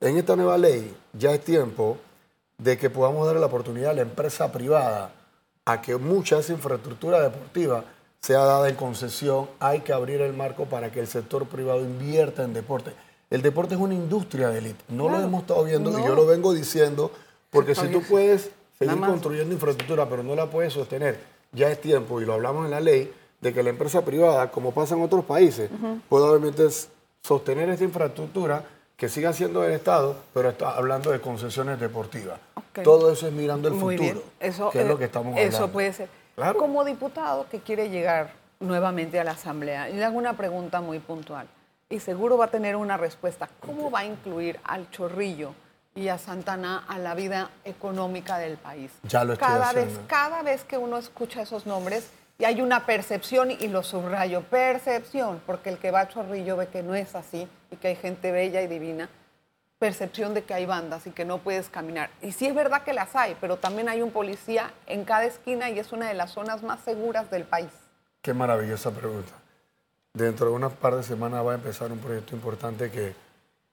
En 0.00 0.16
esta 0.16 0.34
nueva 0.36 0.56
ley 0.56 0.96
ya 1.12 1.32
es 1.32 1.44
tiempo 1.44 1.98
de 2.58 2.78
que 2.78 2.90
podamos 2.90 3.26
dar 3.26 3.36
la 3.36 3.46
oportunidad 3.46 3.90
a 3.90 3.94
la 3.94 4.02
empresa 4.02 4.50
privada 4.52 5.10
a 5.64 5.80
que 5.80 5.96
mucha 5.96 6.36
de 6.36 6.42
esa 6.42 6.52
infraestructura 6.52 7.20
deportiva 7.20 7.84
sea 8.20 8.40
dada 8.40 8.68
en 8.68 8.76
concesión, 8.76 9.48
hay 9.58 9.80
que 9.80 9.92
abrir 9.92 10.20
el 10.20 10.34
marco 10.34 10.66
para 10.66 10.92
que 10.92 11.00
el 11.00 11.06
sector 11.06 11.46
privado 11.46 11.80
invierta 11.80 12.44
en 12.44 12.52
deporte. 12.52 12.92
El 13.30 13.42
deporte 13.42 13.74
es 13.74 13.80
una 13.80 13.94
industria 13.94 14.48
de 14.48 14.58
élite. 14.58 14.84
No 14.88 15.08
lo 15.08 15.20
hemos 15.20 15.42
estado 15.42 15.64
viendo 15.64 15.90
y 15.98 16.02
yo 16.04 16.14
lo 16.14 16.26
vengo 16.26 16.52
diciendo 16.52 17.10
porque 17.50 17.74
si 17.74 17.88
tú 17.88 18.02
puedes 18.02 18.50
seguir 18.78 19.00
construyendo 19.00 19.54
infraestructura 19.54 20.08
pero 20.08 20.22
no 20.22 20.34
la 20.34 20.50
puedes 20.50 20.72
sostener, 20.72 21.18
ya 21.52 21.70
es 21.70 21.80
tiempo, 21.80 22.20
y 22.20 22.24
lo 22.24 22.34
hablamos 22.34 22.64
en 22.64 22.70
la 22.70 22.80
ley, 22.80 23.12
de 23.40 23.54
que 23.54 23.62
la 23.62 23.70
empresa 23.70 24.04
privada, 24.04 24.50
como 24.50 24.72
pasa 24.72 24.94
en 24.94 25.02
otros 25.02 25.24
países, 25.24 25.70
pueda 26.08 26.26
obviamente 26.26 26.62
sostener 27.22 27.70
esta 27.70 27.84
infraestructura 27.84 28.64
que 28.96 29.08
siga 29.08 29.32
siendo 29.32 29.62
del 29.62 29.72
Estado, 29.72 30.14
pero 30.34 30.50
está 30.50 30.76
hablando 30.76 31.10
de 31.10 31.20
concesiones 31.20 31.80
deportivas. 31.80 32.38
Todo 32.84 33.10
eso 33.10 33.26
es 33.26 33.32
mirando 33.32 33.68
el 33.68 33.74
futuro, 33.74 34.22
eso, 34.38 34.70
que 34.70 34.82
es 34.82 34.86
lo 34.86 34.98
que 34.98 35.06
estamos 35.06 35.32
hablando. 35.32 35.56
Eso 35.56 35.68
puede 35.68 35.92
ser. 35.92 36.19
Como 36.58 36.84
diputado 36.84 37.48
que 37.48 37.60
quiere 37.60 37.90
llegar 37.90 38.32
nuevamente 38.60 39.20
a 39.20 39.24
la 39.24 39.32
Asamblea, 39.32 39.88
le 39.88 40.04
hago 40.04 40.16
una 40.16 40.34
pregunta 40.34 40.80
muy 40.80 40.98
puntual 40.98 41.46
y 41.88 42.00
seguro 42.00 42.38
va 42.38 42.46
a 42.46 42.50
tener 42.50 42.76
una 42.76 42.96
respuesta. 42.96 43.48
¿Cómo 43.60 43.90
va 43.90 44.00
a 44.00 44.04
incluir 44.04 44.60
al 44.64 44.90
chorrillo 44.90 45.54
y 45.94 46.08
a 46.08 46.18
Santana 46.18 46.84
a 46.88 46.98
la 46.98 47.14
vida 47.14 47.50
económica 47.64 48.38
del 48.38 48.56
país. 48.56 48.92
Ya 49.02 49.24
lo 49.24 49.32
estoy 49.32 49.48
cada 49.48 49.70
haciendo. 49.70 49.96
vez, 49.96 50.00
cada 50.06 50.42
vez 50.42 50.64
que 50.64 50.78
uno 50.78 50.98
escucha 50.98 51.42
esos 51.42 51.66
nombres, 51.66 52.10
y 52.38 52.44
hay 52.44 52.62
una 52.62 52.86
percepción, 52.86 53.50
y 53.50 53.68
lo 53.68 53.82
subrayo, 53.82 54.42
percepción, 54.42 55.42
porque 55.46 55.68
el 55.70 55.78
que 55.78 55.90
va 55.90 56.00
a 56.00 56.08
Chorrillo 56.08 56.56
ve 56.56 56.68
que 56.68 56.82
no 56.82 56.94
es 56.94 57.14
así 57.14 57.46
y 57.70 57.76
que 57.76 57.88
hay 57.88 57.96
gente 57.96 58.32
bella 58.32 58.62
y 58.62 58.66
divina, 58.66 59.10
percepción 59.84 60.34
de 60.34 60.44
que 60.44 60.52
hay 60.52 60.66
bandas 60.66 61.06
y 61.06 61.10
que 61.10 61.24
no 61.24 61.38
puedes 61.38 61.70
caminar. 61.70 62.10
Y 62.20 62.32
sí 62.32 62.46
es 62.46 62.54
verdad 62.54 62.84
que 62.84 62.92
las 62.92 63.16
hay, 63.16 63.34
pero 63.40 63.56
también 63.56 63.88
hay 63.88 64.02
un 64.02 64.10
policía 64.10 64.72
en 64.86 65.04
cada 65.06 65.24
esquina 65.24 65.70
y 65.70 65.78
es 65.78 65.90
una 65.92 66.06
de 66.06 66.14
las 66.14 66.32
zonas 66.32 66.62
más 66.62 66.80
seguras 66.84 67.30
del 67.30 67.44
país. 67.44 67.70
Qué 68.20 68.34
maravillosa 68.34 68.90
pregunta. 68.90 69.32
Dentro 70.12 70.46
de 70.50 70.52
unas 70.52 70.72
par 70.74 70.96
de 70.96 71.02
semanas 71.02 71.44
va 71.46 71.52
a 71.52 71.54
empezar 71.54 71.90
un 71.90 71.98
proyecto 71.98 72.36
importante 72.36 72.90
que, 72.90 73.14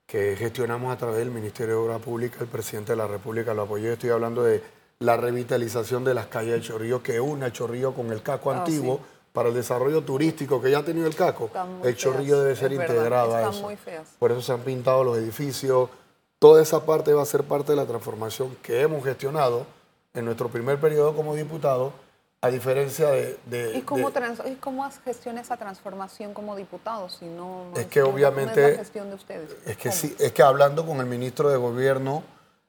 que 0.06 0.34
gestionamos 0.36 0.90
a 0.94 0.96
través 0.96 1.18
del 1.18 1.30
Ministerio 1.30 1.74
de 1.74 1.80
Obra 1.88 1.98
Pública. 1.98 2.38
El 2.40 2.46
presidente 2.48 2.92
de 2.92 2.96
la 2.96 3.06
República 3.06 3.52
lo 3.52 3.62
apoyó. 3.62 3.92
Estoy 3.92 4.08
hablando 4.08 4.42
de 4.42 4.62
la 5.00 5.18
revitalización 5.18 6.04
de 6.04 6.14
las 6.14 6.28
calles 6.28 6.54
de 6.54 6.60
Chorrillo, 6.62 7.02
que 7.02 7.20
une 7.20 7.52
Chorrillo 7.52 7.92
con 7.92 8.10
el 8.12 8.22
casco 8.22 8.50
Ah, 8.50 8.60
antiguo 8.60 8.96
sí. 8.96 9.02
para 9.34 9.50
el 9.50 9.54
desarrollo 9.54 10.00
turístico 10.02 10.62
que 10.62 10.70
ya 10.70 10.78
ha 10.78 10.84
tenido 10.84 11.06
el 11.06 11.14
casco. 11.14 11.50
El 11.84 11.94
Chorrillo 11.96 12.36
feas, 12.36 12.44
debe 12.44 12.56
ser 12.56 12.70
verdad, 12.70 12.94
integrado 12.96 13.36
a 13.36 13.50
eso. 13.50 13.60
muy 13.60 13.76
feas. 13.76 14.08
Por 14.18 14.32
eso 14.32 14.40
se 14.40 14.52
han 14.52 14.60
pintado 14.60 15.04
los 15.04 15.18
edificios. 15.18 15.90
Toda 16.38 16.62
esa 16.62 16.84
parte 16.86 17.12
va 17.12 17.22
a 17.22 17.26
ser 17.26 17.42
parte 17.44 17.72
de 17.72 17.76
la 17.76 17.86
transformación 17.86 18.56
que 18.62 18.80
hemos 18.82 19.04
gestionado 19.04 19.66
en 20.14 20.24
nuestro 20.24 20.48
primer 20.48 20.78
periodo 20.78 21.14
como 21.16 21.34
diputado, 21.34 21.92
a 22.40 22.48
diferencia 22.50 23.08
de... 23.10 23.36
de- 23.46 23.76
¿Y 23.76 23.82
cómo, 23.82 24.10
de- 24.12 24.50
¿Y 24.52 24.54
cómo 24.56 24.88
gestiona 25.04 25.40
esa 25.40 25.56
transformación 25.56 26.34
como 26.34 26.54
diputado? 26.54 27.08
Si 27.08 27.24
no, 27.24 27.70
no 27.70 27.76
Es 27.76 27.86
que 27.86 28.00
no 28.00 28.06
obviamente- 28.10 28.64
es 28.64 28.72
la 28.72 28.78
gestión 28.78 29.08
de 29.08 29.16
ustedes. 29.16 29.50
Es 29.66 29.76
que 29.76 29.88
¿Cómo? 29.88 30.00
sí, 30.00 30.14
es 30.20 30.32
que 30.32 30.42
hablando 30.44 30.86
con 30.86 30.98
el 30.98 31.06
ministro 31.06 31.48
de 31.50 31.56
Gobierno, 31.56 32.22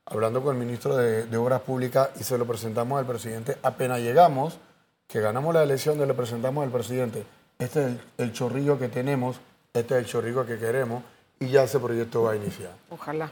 hablando 0.07 0.41
con 0.41 0.55
el 0.55 0.59
ministro 0.65 0.97
de, 0.97 1.27
de 1.27 1.37
Obras 1.37 1.61
Públicas 1.61 2.09
y 2.19 2.23
se 2.23 2.39
lo 2.39 2.47
presentamos 2.47 2.97
al 2.97 3.05
presidente, 3.05 3.57
apenas 3.61 3.99
llegamos, 3.99 4.57
que 5.07 5.19
ganamos 5.21 5.53
la 5.53 5.61
elección, 5.61 5.99
le 5.99 6.13
presentamos 6.15 6.63
al 6.63 6.71
presidente, 6.71 7.23
este 7.59 7.81
es 7.81 7.85
el, 7.87 8.01
el 8.17 8.33
chorrillo 8.33 8.79
que 8.79 8.87
tenemos, 8.89 9.39
este 9.73 9.93
es 9.95 9.99
el 9.99 10.05
chorrillo 10.07 10.47
que 10.47 10.57
queremos 10.57 11.03
y 11.39 11.47
ya 11.49 11.63
ese 11.63 11.79
proyecto 11.79 12.23
va 12.23 12.31
a 12.33 12.35
iniciar. 12.35 12.71
Ojalá. 12.89 13.31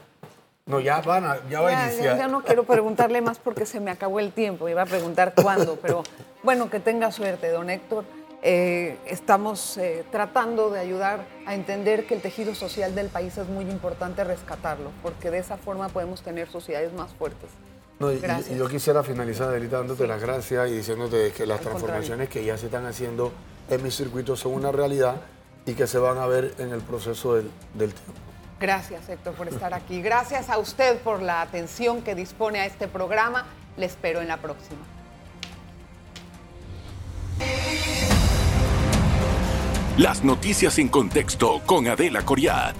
No, 0.66 0.80
ya, 0.80 1.00
van 1.00 1.24
a- 1.24 1.38
ya 1.48 1.60
va 1.60 1.68
a 1.68 1.72
Ya, 1.72 1.86
iniciar. 1.86 2.16
ya- 2.16 2.18
ya 2.24 2.28
no 2.28 2.42
quiero 2.42 2.64
preguntarle 2.64 3.20
más 3.22 3.38
porque 3.38 3.64
se 3.64 3.80
me 3.80 3.90
acabó 3.90 4.20
el 4.20 4.32
tiempo. 4.32 4.68
Iba 4.68 4.82
a 4.82 4.86
preguntar 4.86 5.32
cuándo, 5.34 5.76
pero 5.80 6.02
bueno, 6.42 6.68
que 6.68 6.78
tenga 6.80 7.10
suerte, 7.10 7.48
don 7.50 7.70
Héctor. 7.70 8.04
Eh, 8.42 8.96
estamos 9.06 9.76
eh, 9.78 10.04
tratando 10.12 10.70
de 10.70 10.78
ayudar 10.78 11.24
a 11.46 11.54
entender 11.54 12.06
que 12.06 12.14
el 12.14 12.20
tejido 12.22 12.54
social 12.54 12.94
del 12.94 13.08
país 13.08 13.36
es 13.36 13.48
muy 13.48 13.64
importante 13.64 14.22
rescatarlo, 14.24 14.90
porque 15.02 15.30
de 15.30 15.38
esa 15.38 15.56
forma 15.56 15.88
podemos 15.88 16.22
tener 16.22 16.48
sociedades 16.48 16.92
más 16.92 17.10
fuertes. 17.14 17.50
No, 17.98 18.12
y- 18.12 18.20
y, 18.50 18.56
yo 18.56 18.68
quisiera 18.68 19.02
finalizar, 19.02 19.48
Adelita, 19.48 19.78
dándote 19.78 20.06
las 20.06 20.20
gracias 20.22 20.68
y 20.70 20.74
diciéndote 20.74 21.32
que 21.32 21.46
las 21.46 21.58
Al 21.58 21.64
transformaciones 21.64 22.28
que 22.28 22.44
ya 22.44 22.56
se 22.56 22.66
están 22.66 22.86
haciendo 22.86 23.32
en 23.68 23.82
mi 23.82 23.90
circuito 23.90 24.36
son 24.36 24.52
una 24.52 24.70
realidad 24.70 25.16
y 25.68 25.74
que 25.74 25.86
se 25.86 25.98
van 25.98 26.16
a 26.16 26.26
ver 26.26 26.54
en 26.58 26.72
el 26.72 26.80
proceso 26.80 27.34
del, 27.34 27.50
del 27.74 27.92
tiempo. 27.92 28.14
Gracias, 28.58 29.06
Héctor, 29.08 29.34
por 29.34 29.48
estar 29.48 29.74
aquí. 29.74 30.00
Gracias 30.00 30.48
a 30.48 30.56
usted 30.56 30.98
por 31.00 31.20
la 31.20 31.42
atención 31.42 32.00
que 32.00 32.14
dispone 32.14 32.60
a 32.60 32.66
este 32.66 32.88
programa. 32.88 33.44
Le 33.76 33.84
espero 33.84 34.22
en 34.22 34.28
la 34.28 34.38
próxima. 34.38 34.80
Las 39.98 40.24
noticias 40.24 40.78
en 40.78 40.88
contexto 40.88 41.60
con 41.66 41.86
Adela 41.86 42.24
Coriat. 42.24 42.76